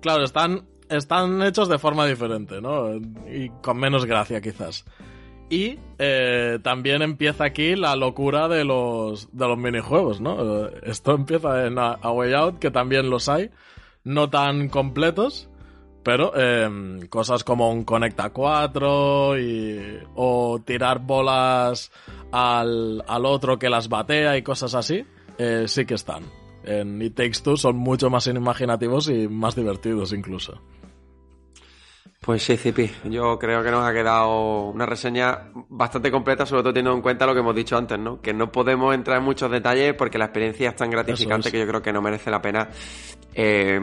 claro, 0.00 0.22
están, 0.22 0.68
están 0.88 1.42
hechos 1.42 1.68
de 1.68 1.80
forma 1.80 2.06
diferente, 2.06 2.60
¿no? 2.60 2.94
Y 2.94 3.50
con 3.62 3.78
menos 3.78 4.04
gracia, 4.04 4.40
quizás. 4.40 4.84
Y 5.52 5.78
eh, 5.98 6.60
también 6.62 7.02
empieza 7.02 7.44
aquí 7.44 7.76
la 7.76 7.94
locura 7.94 8.48
de 8.48 8.64
los, 8.64 9.28
de 9.36 9.46
los 9.46 9.58
minijuegos, 9.58 10.18
¿no? 10.18 10.66
Esto 10.82 11.14
empieza 11.14 11.66
en 11.66 11.78
A 11.78 12.10
Way 12.10 12.32
Out, 12.32 12.58
que 12.58 12.70
también 12.70 13.10
los 13.10 13.28
hay, 13.28 13.50
no 14.02 14.30
tan 14.30 14.70
completos, 14.70 15.50
pero 16.02 16.32
eh, 16.34 17.06
cosas 17.10 17.44
como 17.44 17.70
un 17.70 17.84
Conecta 17.84 18.30
4 18.30 19.38
y, 19.38 19.98
o 20.14 20.58
tirar 20.64 21.00
bolas 21.00 21.92
al, 22.30 23.04
al, 23.06 23.26
otro 23.26 23.58
que 23.58 23.68
las 23.68 23.90
batea 23.90 24.38
y 24.38 24.42
cosas 24.42 24.74
así, 24.74 25.04
eh, 25.36 25.64
sí 25.66 25.84
que 25.84 25.96
están. 25.96 26.22
En 26.64 27.02
It 27.02 27.14
Takes 27.14 27.42
Two 27.44 27.58
son 27.58 27.76
mucho 27.76 28.08
más 28.08 28.26
imaginativos 28.26 29.10
y 29.10 29.28
más 29.28 29.54
divertidos 29.54 30.14
incluso. 30.14 30.62
Pues 32.22 32.44
sí, 32.44 32.56
Zipi, 32.56 32.88
yo 33.06 33.36
creo 33.36 33.64
que 33.64 33.70
nos 33.72 33.84
ha 33.84 33.92
quedado 33.92 34.68
una 34.68 34.86
reseña 34.86 35.50
bastante 35.68 36.08
completa, 36.08 36.46
sobre 36.46 36.62
todo 36.62 36.72
teniendo 36.72 36.96
en 36.96 37.02
cuenta 37.02 37.26
lo 37.26 37.34
que 37.34 37.40
hemos 37.40 37.54
dicho 37.54 37.76
antes, 37.76 37.98
¿no? 37.98 38.20
Que 38.20 38.32
no 38.32 38.52
podemos 38.52 38.94
entrar 38.94 39.18
en 39.18 39.24
muchos 39.24 39.50
detalles 39.50 39.94
porque 39.94 40.18
la 40.18 40.26
experiencia 40.26 40.70
es 40.70 40.76
tan 40.76 40.88
gratificante 40.88 41.48
es. 41.48 41.52
que 41.52 41.58
yo 41.58 41.66
creo 41.66 41.82
que 41.82 41.92
no 41.92 42.00
merece 42.00 42.30
la 42.30 42.40
pena, 42.40 42.68
eh, 43.34 43.80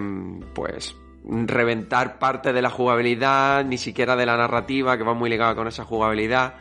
pues, 0.56 0.96
reventar 1.26 2.18
parte 2.18 2.54
de 2.54 2.62
la 2.62 2.70
jugabilidad, 2.70 3.66
ni 3.66 3.78
siquiera 3.78 4.16
de 4.16 4.26
la 4.26 4.38
narrativa, 4.38 4.98
que 4.98 5.04
va 5.04 5.14
muy 5.14 5.30
ligada 5.30 5.54
con 5.54 5.68
esa 5.68 5.84
jugabilidad. 5.84 6.56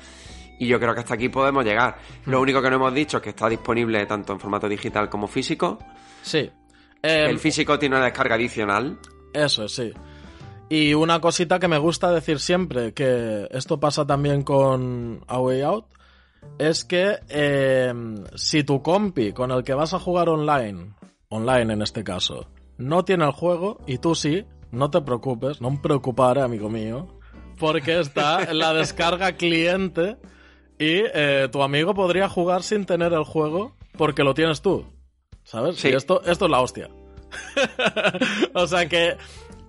Y 0.59 0.67
yo 0.67 0.81
creo 0.81 0.95
que 0.95 1.01
hasta 1.01 1.15
aquí 1.15 1.29
podemos 1.29 1.65
llegar. 1.65 1.97
Lo 2.27 2.41
único 2.41 2.61
que 2.61 2.71
no 2.71 2.77
hemos 2.77 2.93
dicho 2.93 3.19
es 3.19 3.23
que 3.23 3.31
está 3.31 3.49
disponible 3.49 4.05
tanto 4.07 4.33
en 4.33 4.41
formato 4.41 4.69
digital 4.69 5.09
como 5.09 5.29
físico. 5.29 5.79
Sí. 6.23 6.51
Eh, 7.01 7.27
el 7.31 7.39
físico 7.39 7.79
tiene 7.79 7.95
una 7.95 8.07
descarga 8.07 8.35
adicional. 8.35 8.99
Eso, 9.33 9.69
sí. 9.69 9.93
Y 10.71 10.93
una 10.95 11.21
cosita 11.21 11.59
que 11.59 11.69
me 11.69 11.79
gusta 11.79 12.13
decir 12.13 12.41
siempre, 12.41 12.93
que 12.93 13.49
esto 13.51 13.81
pasa 13.81 14.07
también 14.07 14.43
con 14.43 15.25
A 15.27 15.41
Way 15.41 15.63
Out, 15.63 15.87
es 16.59 16.85
que 16.85 17.19
eh, 17.29 17.93
si 18.35 18.65
tu 18.65 18.83
compi 18.83 19.33
con 19.33 19.51
el 19.51 19.65
que 19.65 19.75
vas 19.75 19.95
a 19.95 19.99
jugar 19.99 20.29
online, 20.29 20.95
online 21.31 21.73
en 21.73 21.83
este 21.83 22.05
caso, 22.05 22.49
no 22.77 23.05
tiene 23.05 23.25
el 23.25 23.33
juego 23.33 23.81
y 23.87 23.99
tú 23.99 24.15
sí, 24.15 24.45
no 24.71 24.91
te 24.91 25.01
preocupes, 25.01 25.61
no 25.61 25.71
me 25.71 25.79
preocuparé, 25.79 26.43
amigo 26.43 26.69
mío, 26.69 27.09
porque 27.59 27.99
está 27.99 28.45
en 28.45 28.59
la 28.59 28.75
descarga 28.75 29.33
cliente 29.33 30.17
y 30.79 31.03
eh, 31.15 31.49
tu 31.51 31.63
amigo 31.63 31.95
podría 31.95 32.29
jugar 32.29 32.63
sin 32.63 32.85
tener 32.85 33.13
el 33.13 33.25
juego 33.25 33.75
porque 33.97 34.23
lo 34.23 34.35
tienes 34.35 34.63
tú. 34.63 34.87
¿Sabes? 35.45 35.77
Sí. 35.77 35.89
Y 35.89 35.95
esto, 35.95 36.23
esto 36.25 36.45
es 36.45 36.51
la 36.51 36.61
hostia. 36.61 36.91
o 38.55 38.67
sea 38.67 38.89
que 38.89 39.17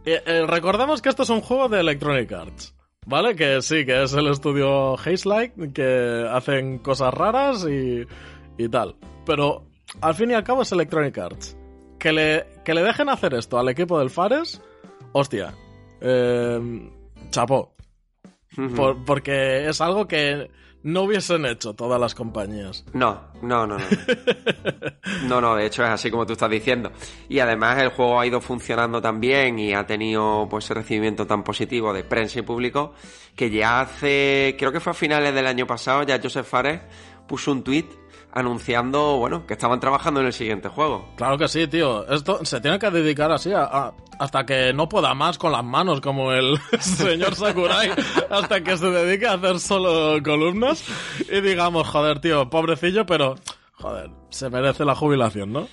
eh, 0.05 0.21
eh, 0.25 0.45
recordemos 0.47 1.01
que 1.01 1.09
esto 1.09 1.23
es 1.23 1.29
un 1.29 1.41
juego 1.41 1.69
de 1.69 1.79
Electronic 1.79 2.31
Arts. 2.31 2.75
¿Vale? 3.05 3.35
Que 3.35 3.62
sí, 3.62 3.85
que 3.85 4.03
es 4.03 4.13
el 4.13 4.27
estudio 4.27 4.93
Haze-like, 4.93 5.73
que 5.73 6.27
hacen 6.29 6.77
cosas 6.79 7.13
raras 7.13 7.65
y, 7.67 8.05
y 8.57 8.69
tal. 8.69 8.95
Pero 9.25 9.63
al 10.01 10.13
fin 10.13 10.31
y 10.31 10.33
al 10.33 10.43
cabo 10.43 10.62
es 10.62 10.71
Electronic 10.71 11.17
Arts. 11.17 11.57
Que 11.97 12.12
le, 12.13 12.45
que 12.63 12.73
le 12.73 12.83
dejen 12.83 13.09
hacer 13.09 13.33
esto 13.33 13.57
al 13.57 13.69
equipo 13.69 13.99
del 13.99 14.09
Fares, 14.09 14.62
hostia. 15.12 15.53
Eh, 16.01 16.91
chapó. 17.31 17.73
Por, 18.75 19.03
porque 19.05 19.67
es 19.67 19.79
algo 19.79 20.07
que 20.07 20.49
no 20.83 21.03
hubiesen 21.03 21.45
hecho 21.45 21.73
todas 21.73 21.99
las 21.99 22.15
compañías. 22.15 22.85
No, 22.93 23.21
no, 23.41 23.67
no, 23.67 23.77
no. 23.77 23.85
No, 25.27 25.41
no, 25.41 25.55
de 25.55 25.65
hecho 25.65 25.83
es 25.83 25.89
así 25.89 26.09
como 26.09 26.25
tú 26.25 26.33
estás 26.33 26.49
diciendo. 26.49 26.91
Y 27.27 27.39
además 27.39 27.77
el 27.79 27.89
juego 27.89 28.19
ha 28.19 28.25
ido 28.25 28.41
funcionando 28.41 29.01
tan 29.01 29.19
bien 29.19 29.59
y 29.59 29.73
ha 29.73 29.85
tenido 29.85 30.47
pues 30.49 30.65
ese 30.65 30.75
recibimiento 30.75 31.27
tan 31.27 31.43
positivo 31.43 31.93
de 31.93 32.03
prensa 32.03 32.39
y 32.39 32.41
público 32.43 32.93
que 33.35 33.49
ya 33.49 33.81
hace, 33.81 34.55
creo 34.57 34.71
que 34.71 34.79
fue 34.79 34.91
a 34.91 34.95
finales 34.95 35.33
del 35.33 35.47
año 35.47 35.65
pasado, 35.65 36.03
ya 36.03 36.19
Joseph 36.21 36.45
Fares 36.45 36.81
puso 37.27 37.51
un 37.51 37.63
tweet 37.63 37.85
anunciando, 38.31 39.17
bueno, 39.17 39.45
que 39.45 39.53
estaban 39.53 39.79
trabajando 39.79 40.19
en 40.21 40.27
el 40.27 40.33
siguiente 40.33 40.69
juego. 40.69 41.09
Claro 41.15 41.37
que 41.37 41.47
sí, 41.47 41.67
tío. 41.67 42.07
Esto 42.07 42.43
se 42.45 42.61
tiene 42.61 42.79
que 42.79 42.91
dedicar 42.91 43.31
así 43.31 43.51
a, 43.53 43.93
hasta 44.19 44.45
que 44.45 44.73
no 44.73 44.87
pueda 44.87 45.13
más 45.13 45.37
con 45.37 45.51
las 45.51 45.63
manos, 45.63 46.01
como 46.01 46.31
el 46.31 46.57
señor 46.79 47.35
Sakurai, 47.35 47.91
hasta 48.29 48.61
que 48.61 48.77
se 48.77 48.89
dedique 48.89 49.25
a 49.25 49.33
hacer 49.33 49.59
solo 49.59 50.21
columnas 50.23 50.83
y 51.29 51.41
digamos, 51.41 51.87
joder, 51.87 52.19
tío, 52.19 52.49
pobrecillo, 52.49 53.05
pero 53.05 53.35
joder, 53.81 54.09
se 54.29 54.49
merece 54.49 54.83
la 54.83 54.93
jubilación, 54.93 55.53
¿no? 55.53 55.67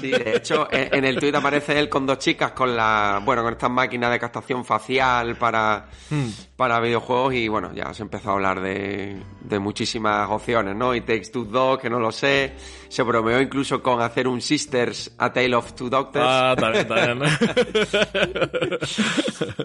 Sí, 0.00 0.10
de 0.10 0.36
hecho, 0.36 0.66
en, 0.70 0.94
en 0.94 1.04
el 1.04 1.18
tuit 1.18 1.34
aparece 1.34 1.78
él 1.78 1.88
con 1.88 2.06
dos 2.06 2.18
chicas 2.18 2.52
con 2.52 2.74
la, 2.74 3.20
bueno, 3.22 3.42
con 3.42 3.52
estas 3.52 3.70
máquinas 3.70 4.10
de 4.10 4.18
captación 4.18 4.64
facial 4.64 5.36
para, 5.36 5.88
hmm. 6.08 6.28
para 6.56 6.80
videojuegos 6.80 7.34
y 7.34 7.48
bueno, 7.48 7.72
ya 7.74 7.92
se 7.92 8.02
empezó 8.02 8.30
a 8.30 8.32
hablar 8.34 8.60
de, 8.60 9.22
de 9.42 9.58
muchísimas 9.58 10.28
opciones, 10.30 10.74
¿no? 10.74 10.94
Y 10.94 11.02
Takes 11.02 11.30
Two 11.30 11.44
Dog, 11.44 11.80
que 11.80 11.90
no 11.90 12.00
lo 12.00 12.10
sé, 12.10 12.54
se 12.88 13.02
bromeó 13.02 13.40
incluso 13.40 13.82
con 13.82 14.00
hacer 14.00 14.26
un 14.26 14.40
Sisters 14.40 15.14
A 15.18 15.32
Tale 15.32 15.54
of 15.54 15.74
Two 15.74 15.90
Doctors. 15.90 16.26
Ah, 16.26 16.56
también, 16.58 16.88
también. 16.88 17.30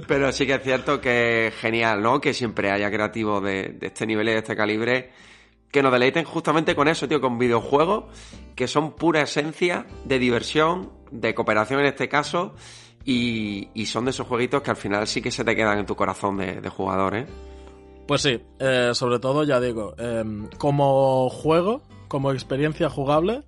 Pero 0.07 0.31
sí 0.33 0.45
que 0.45 0.55
es 0.55 0.63
cierto 0.63 0.99
que 0.99 1.53
genial, 1.61 2.01
¿no? 2.01 2.19
Que 2.19 2.33
siempre 2.33 2.71
haya 2.71 2.91
creativos 2.91 3.41
de, 3.41 3.69
de 3.79 3.87
este 3.87 4.05
nivel 4.05 4.27
y 4.27 4.31
de 4.31 4.37
este 4.39 4.55
calibre 4.55 5.11
que 5.71 5.83
nos 5.83 5.91
deleiten 5.91 6.23
justamente 6.25 6.75
con 6.75 6.87
eso, 6.87 7.07
tío, 7.07 7.19
con 7.21 7.37
videojuegos 7.37 8.05
que 8.55 8.67
son 8.67 8.93
pura 8.93 9.21
esencia 9.21 9.85
de 10.05 10.19
diversión, 10.19 10.91
de 11.11 11.33
cooperación 11.35 11.81
en 11.81 11.87
este 11.87 12.07
caso, 12.07 12.53
y, 13.03 13.69
y 13.73 13.85
son 13.85 14.05
de 14.05 14.11
esos 14.11 14.25
jueguitos 14.27 14.61
que 14.61 14.71
al 14.71 14.77
final 14.77 15.05
sí 15.07 15.21
que 15.21 15.31
se 15.31 15.43
te 15.43 15.55
quedan 15.55 15.79
en 15.79 15.85
tu 15.85 15.95
corazón 15.95 16.37
de, 16.37 16.61
de 16.61 16.69
jugador, 16.69 17.15
¿eh? 17.15 17.27
Pues 18.07 18.21
sí, 18.21 18.39
eh, 18.59 18.91
sobre 18.93 19.19
todo, 19.19 19.43
ya 19.43 19.59
digo, 19.59 19.95
eh, 19.97 20.23
como 20.57 21.29
juego, 21.29 21.81
como 22.07 22.31
experiencia 22.31 22.89
jugable, 22.89 23.43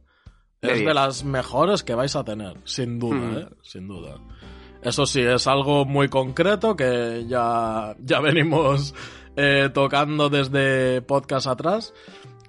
De 0.61 0.73
es 0.73 0.79
de 0.85 0.93
las 0.93 1.23
mejores 1.23 1.83
que 1.83 1.95
vais 1.95 2.15
a 2.15 2.23
tener, 2.23 2.57
sin 2.65 2.99
duda, 2.99 3.15
Mm. 3.15 3.37
¿eh? 3.37 3.47
Sin 3.61 3.87
duda. 3.87 4.17
Eso 4.81 5.05
sí, 5.05 5.21
es 5.21 5.47
algo 5.47 5.85
muy 5.85 6.07
concreto 6.09 6.75
que 6.75 7.25
ya, 7.27 7.95
ya 7.99 8.19
venimos 8.19 8.93
eh, 9.39 9.69
tocando 9.71 10.29
desde 10.29 11.03
podcast 11.03 11.45
atrás, 11.45 11.93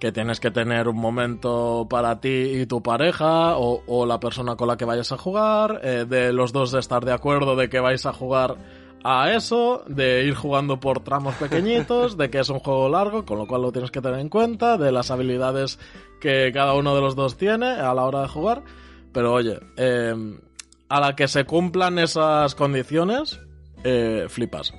que 0.00 0.10
tienes 0.10 0.40
que 0.40 0.50
tener 0.50 0.88
un 0.88 0.96
momento 0.96 1.86
para 1.88 2.18
ti 2.18 2.28
y 2.28 2.66
tu 2.66 2.82
pareja 2.82 3.58
o, 3.58 4.06
la 4.06 4.18
persona 4.18 4.56
con 4.56 4.68
la 4.68 4.78
que 4.78 4.86
vayas 4.86 5.12
a 5.12 5.18
jugar, 5.18 5.82
eh, 5.84 6.06
de 6.08 6.32
los 6.32 6.54
dos 6.54 6.72
de 6.72 6.80
estar 6.80 7.04
de 7.04 7.12
acuerdo 7.12 7.56
de 7.56 7.68
que 7.68 7.78
vais 7.78 8.06
a 8.06 8.14
jugar 8.14 8.56
a 9.04 9.34
eso, 9.34 9.84
de 9.86 10.24
ir 10.24 10.34
jugando 10.34 10.80
por 10.80 11.00
tramos 11.00 11.34
pequeñitos, 11.34 12.16
de 12.16 12.30
que 12.30 12.38
es 12.38 12.48
un 12.48 12.58
juego 12.58 12.88
largo, 12.88 13.26
con 13.26 13.36
lo 13.36 13.46
cual 13.46 13.60
lo 13.60 13.70
tienes 13.70 13.90
que 13.90 14.00
tener 14.00 14.20
en 14.20 14.30
cuenta, 14.30 14.78
de 14.78 14.90
las 14.90 15.10
habilidades 15.10 15.78
que 16.22 16.50
cada 16.54 16.72
uno 16.72 16.94
de 16.94 17.02
los 17.02 17.14
dos 17.14 17.36
tiene 17.36 17.66
a 17.66 17.92
la 17.92 18.04
hora 18.04 18.22
de 18.22 18.28
jugar. 18.28 18.62
Pero 19.12 19.34
oye, 19.34 19.60
eh, 19.76 20.14
a 20.88 21.00
la 21.00 21.14
que 21.14 21.28
se 21.28 21.44
cumplan 21.44 21.98
esas 21.98 22.54
condiciones, 22.54 23.38
flipas. 24.28 24.72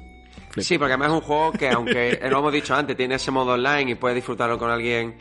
Sí, 0.57 0.77
porque 0.77 0.93
además 0.93 1.09
es 1.09 1.13
un 1.15 1.21
juego 1.21 1.51
que, 1.51 1.69
aunque 1.69 2.19
lo 2.29 2.39
hemos 2.39 2.53
dicho 2.53 2.75
antes, 2.75 2.95
tiene 2.97 3.15
ese 3.15 3.31
modo 3.31 3.53
online 3.53 3.91
y 3.91 3.95
puedes 3.95 4.15
disfrutarlo 4.15 4.57
con 4.57 4.69
alguien 4.69 5.17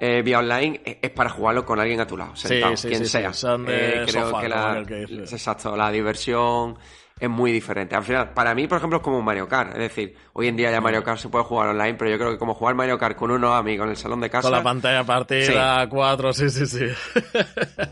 eh, 0.00 0.22
vía 0.22 0.38
online, 0.40 0.80
es, 1.00 1.10
para 1.10 1.30
jugarlo 1.30 1.64
con 1.64 1.78
alguien 1.78 2.00
a 2.00 2.06
tu 2.06 2.16
lado, 2.16 2.34
sentado, 2.34 2.76
sí, 2.76 2.88
quien 2.88 3.04
sí, 3.04 3.10
sea. 3.10 3.32
sí, 3.32 3.46
Eh, 3.68 4.04
creo 4.08 4.26
sofá, 4.28 4.40
que 4.42 4.48
la, 4.48 4.82
que 4.86 5.02
es 5.04 5.32
exacto, 5.32 5.76
la 5.76 5.90
diversión 5.90 6.76
es 7.20 7.30
muy 7.30 7.52
diferente. 7.52 7.94
Al 7.94 8.02
final, 8.02 8.30
para 8.30 8.52
mí, 8.52 8.66
por 8.66 8.78
ejemplo, 8.78 8.96
es 8.96 9.02
como 9.04 9.18
un 9.18 9.24
Mario 9.24 9.46
Kart. 9.46 9.74
Es 9.74 9.78
decir, 9.78 10.16
hoy 10.32 10.48
en 10.48 10.56
día 10.56 10.72
ya 10.72 10.80
Mario 10.80 11.04
Kart 11.04 11.20
se 11.20 11.28
puede 11.28 11.44
jugar 11.44 11.68
online, 11.68 11.94
pero 11.94 12.10
yo 12.10 12.18
creo 12.18 12.32
que 12.32 12.38
como 12.38 12.52
jugar 12.52 12.74
Mario 12.74 12.98
Kart 12.98 13.16
con 13.16 13.30
unos 13.30 13.52
amigos 13.56 13.84
en 13.84 13.90
el 13.90 13.96
salón 13.96 14.20
de 14.20 14.28
casa, 14.28 14.48
Con 14.48 14.58
la 14.58 14.62
pantalla 14.64 15.04
partida, 15.04 15.88
4, 15.88 16.32
sí, 16.32 16.50
sí, 16.50 16.66
sí. 16.66 16.86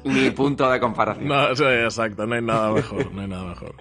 mi 0.03 0.31
punto 0.31 0.69
de 0.69 0.81
comparación. 0.81 1.29
No, 1.29 1.55
sí, 1.55 1.63
exacto, 1.63 2.27
no 2.27 2.35
hay 2.35 2.43
nada 2.43 2.73
mejor, 2.73 3.13
no 3.13 3.21
hay 3.23 3.29
nada 3.29 3.45
mejor. 3.45 3.75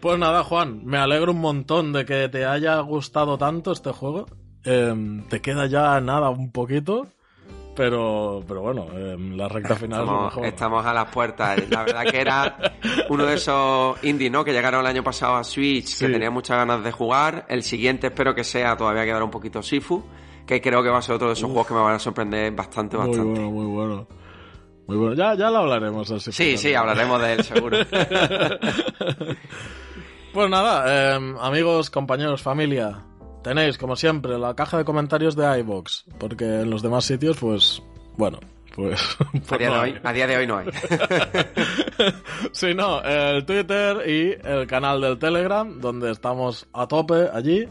Pues 0.00 0.18
nada, 0.18 0.44
Juan, 0.44 0.84
me 0.84 0.98
alegro 0.98 1.32
un 1.32 1.40
montón 1.40 1.92
de 1.92 2.04
que 2.04 2.28
te 2.28 2.44
haya 2.46 2.78
gustado 2.80 3.36
tanto 3.36 3.72
este 3.72 3.90
juego. 3.92 4.26
Eh, 4.64 4.94
te 5.28 5.40
queda 5.40 5.66
ya 5.66 6.00
nada, 6.00 6.30
un 6.30 6.52
poquito, 6.52 7.08
pero, 7.74 8.42
pero 8.46 8.60
bueno, 8.62 8.86
eh, 8.92 9.16
la 9.36 9.48
recta 9.48 9.74
final 9.76 10.00
es 10.00 10.04
Estamos, 10.04 10.24
mejor. 10.26 10.44
estamos 10.46 10.86
a 10.86 10.92
las 10.94 11.06
puertas. 11.10 11.68
La 11.70 11.82
verdad 11.84 12.04
que 12.04 12.20
era 12.20 12.56
uno 13.08 13.24
de 13.26 13.34
esos 13.34 14.02
indies, 14.04 14.30
¿no? 14.30 14.44
Que 14.44 14.52
llegaron 14.52 14.80
el 14.80 14.86
año 14.86 15.02
pasado 15.02 15.36
a 15.36 15.44
Switch, 15.44 15.86
Sí. 15.86 16.06
que 16.06 16.12
tenía 16.12 16.30
muchas 16.30 16.56
ganas 16.58 16.82
de 16.84 16.92
jugar. 16.92 17.46
El 17.48 17.62
siguiente 17.62 18.08
espero 18.08 18.34
que 18.34 18.44
sea, 18.44 18.76
todavía 18.76 19.04
quedará 19.04 19.24
un 19.24 19.30
poquito 19.30 19.62
Sifu, 19.62 20.04
que 20.46 20.60
creo 20.60 20.82
que 20.82 20.90
va 20.90 20.98
a 20.98 21.02
ser 21.02 21.14
otro 21.16 21.28
de 21.28 21.32
esos 21.34 21.46
juegos 21.46 21.66
que 21.66 21.74
me 21.74 21.80
van 21.80 21.94
a 21.94 21.98
sorprender 21.98 22.52
bastante, 22.52 22.96
Muy 22.96 23.06
bastante. 23.08 23.30
bueno, 23.40 23.50
muy 23.50 23.66
bueno. 23.66 24.06
Muy 24.88 24.96
bueno. 24.96 25.14
Ya, 25.14 25.34
ya 25.34 25.50
lo 25.50 25.58
hablaremos 25.58 26.10
así. 26.10 26.32
Sí, 26.32 26.56
sí, 26.56 26.74
hablaremos 26.74 27.20
de 27.20 27.32
él, 27.34 27.44
seguro. 27.44 27.78
Pues 30.32 30.50
nada, 30.50 31.16
em, 31.16 31.36
amigos, 31.38 31.90
compañeros, 31.90 32.42
familia, 32.42 33.04
tenéis 33.42 33.78
como 33.78 33.96
siempre 33.96 34.38
la 34.38 34.54
caja 34.54 34.78
de 34.78 34.84
comentarios 34.84 35.34
de 35.34 35.60
iBox, 35.60 36.04
porque 36.18 36.44
en 36.44 36.70
los 36.70 36.82
demás 36.82 37.04
sitios, 37.04 37.38
pues, 37.38 37.82
bueno, 38.16 38.38
pues... 38.74 39.16
a, 39.50 39.56
día 39.56 39.70
de 39.70 39.78
hoy, 39.78 40.00
a 40.02 40.12
día 40.12 40.26
de 40.26 40.36
hoy 40.36 40.46
no 40.46 40.58
hay. 40.58 40.66
sí, 42.52 42.74
no, 42.74 43.02
el 43.02 43.44
Twitter 43.44 44.08
y 44.08 44.36
el 44.46 44.66
canal 44.66 45.00
del 45.00 45.18
Telegram, 45.18 45.80
donde 45.80 46.10
estamos 46.10 46.68
a 46.72 46.86
tope 46.86 47.28
allí. 47.32 47.66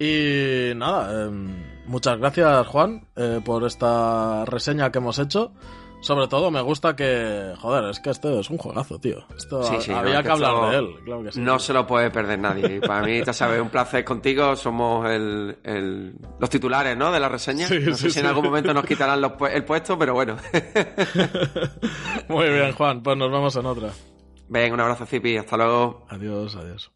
Y 0.00 0.74
nada, 0.76 1.26
em, 1.26 1.64
muchas 1.86 2.18
gracias 2.18 2.66
Juan 2.66 3.06
eh, 3.16 3.40
por 3.44 3.64
esta 3.64 4.44
reseña 4.44 4.92
que 4.92 4.98
hemos 4.98 5.18
hecho. 5.18 5.52
Sobre 6.00 6.28
todo 6.28 6.50
me 6.50 6.60
gusta 6.60 6.94
que, 6.94 7.54
joder, 7.58 7.90
es 7.90 7.98
que 7.98 8.10
esto 8.10 8.38
es 8.38 8.48
un 8.50 8.58
juegazo, 8.58 8.98
tío. 8.98 9.24
Esto 9.36 9.62
había 9.94 10.22
que, 10.22 10.30
hablar 10.30 10.70
de 10.70 10.78
él, 10.78 10.94
claro 11.04 11.24
que 11.24 11.32
sí. 11.32 11.40
No 11.40 11.58
se 11.58 11.72
lo 11.72 11.86
puede 11.86 12.10
perder 12.10 12.38
nadie. 12.38 12.80
para 12.80 13.02
mí, 13.02 13.22
ya 13.24 13.32
sabes, 13.32 13.60
un 13.60 13.68
placer 13.68 14.04
contigo. 14.04 14.54
Somos 14.54 15.10
el, 15.10 16.14
los 16.38 16.50
titulares, 16.50 16.96
¿no? 16.96 17.10
De 17.10 17.18
la 17.18 17.28
reseña. 17.28 17.68
no 17.68 17.94
sé 17.96 18.10
si 18.10 18.20
en 18.20 18.26
algún 18.26 18.44
momento 18.44 18.72
nos 18.72 18.84
quitarán 18.84 19.22
el 19.52 19.64
puesto, 19.64 19.98
pero 19.98 20.14
bueno. 20.14 20.36
Muy 22.28 22.48
bien, 22.48 22.72
Juan. 22.72 23.02
Pues 23.02 23.16
nos 23.16 23.30
vemos 23.30 23.56
en 23.56 23.66
otra. 23.66 23.90
Ven, 24.48 24.72
un 24.72 24.80
abrazo, 24.80 25.04
Zipi. 25.04 25.36
Hasta 25.36 25.56
luego. 25.56 26.06
Adiós, 26.08 26.54
adiós. 26.56 26.92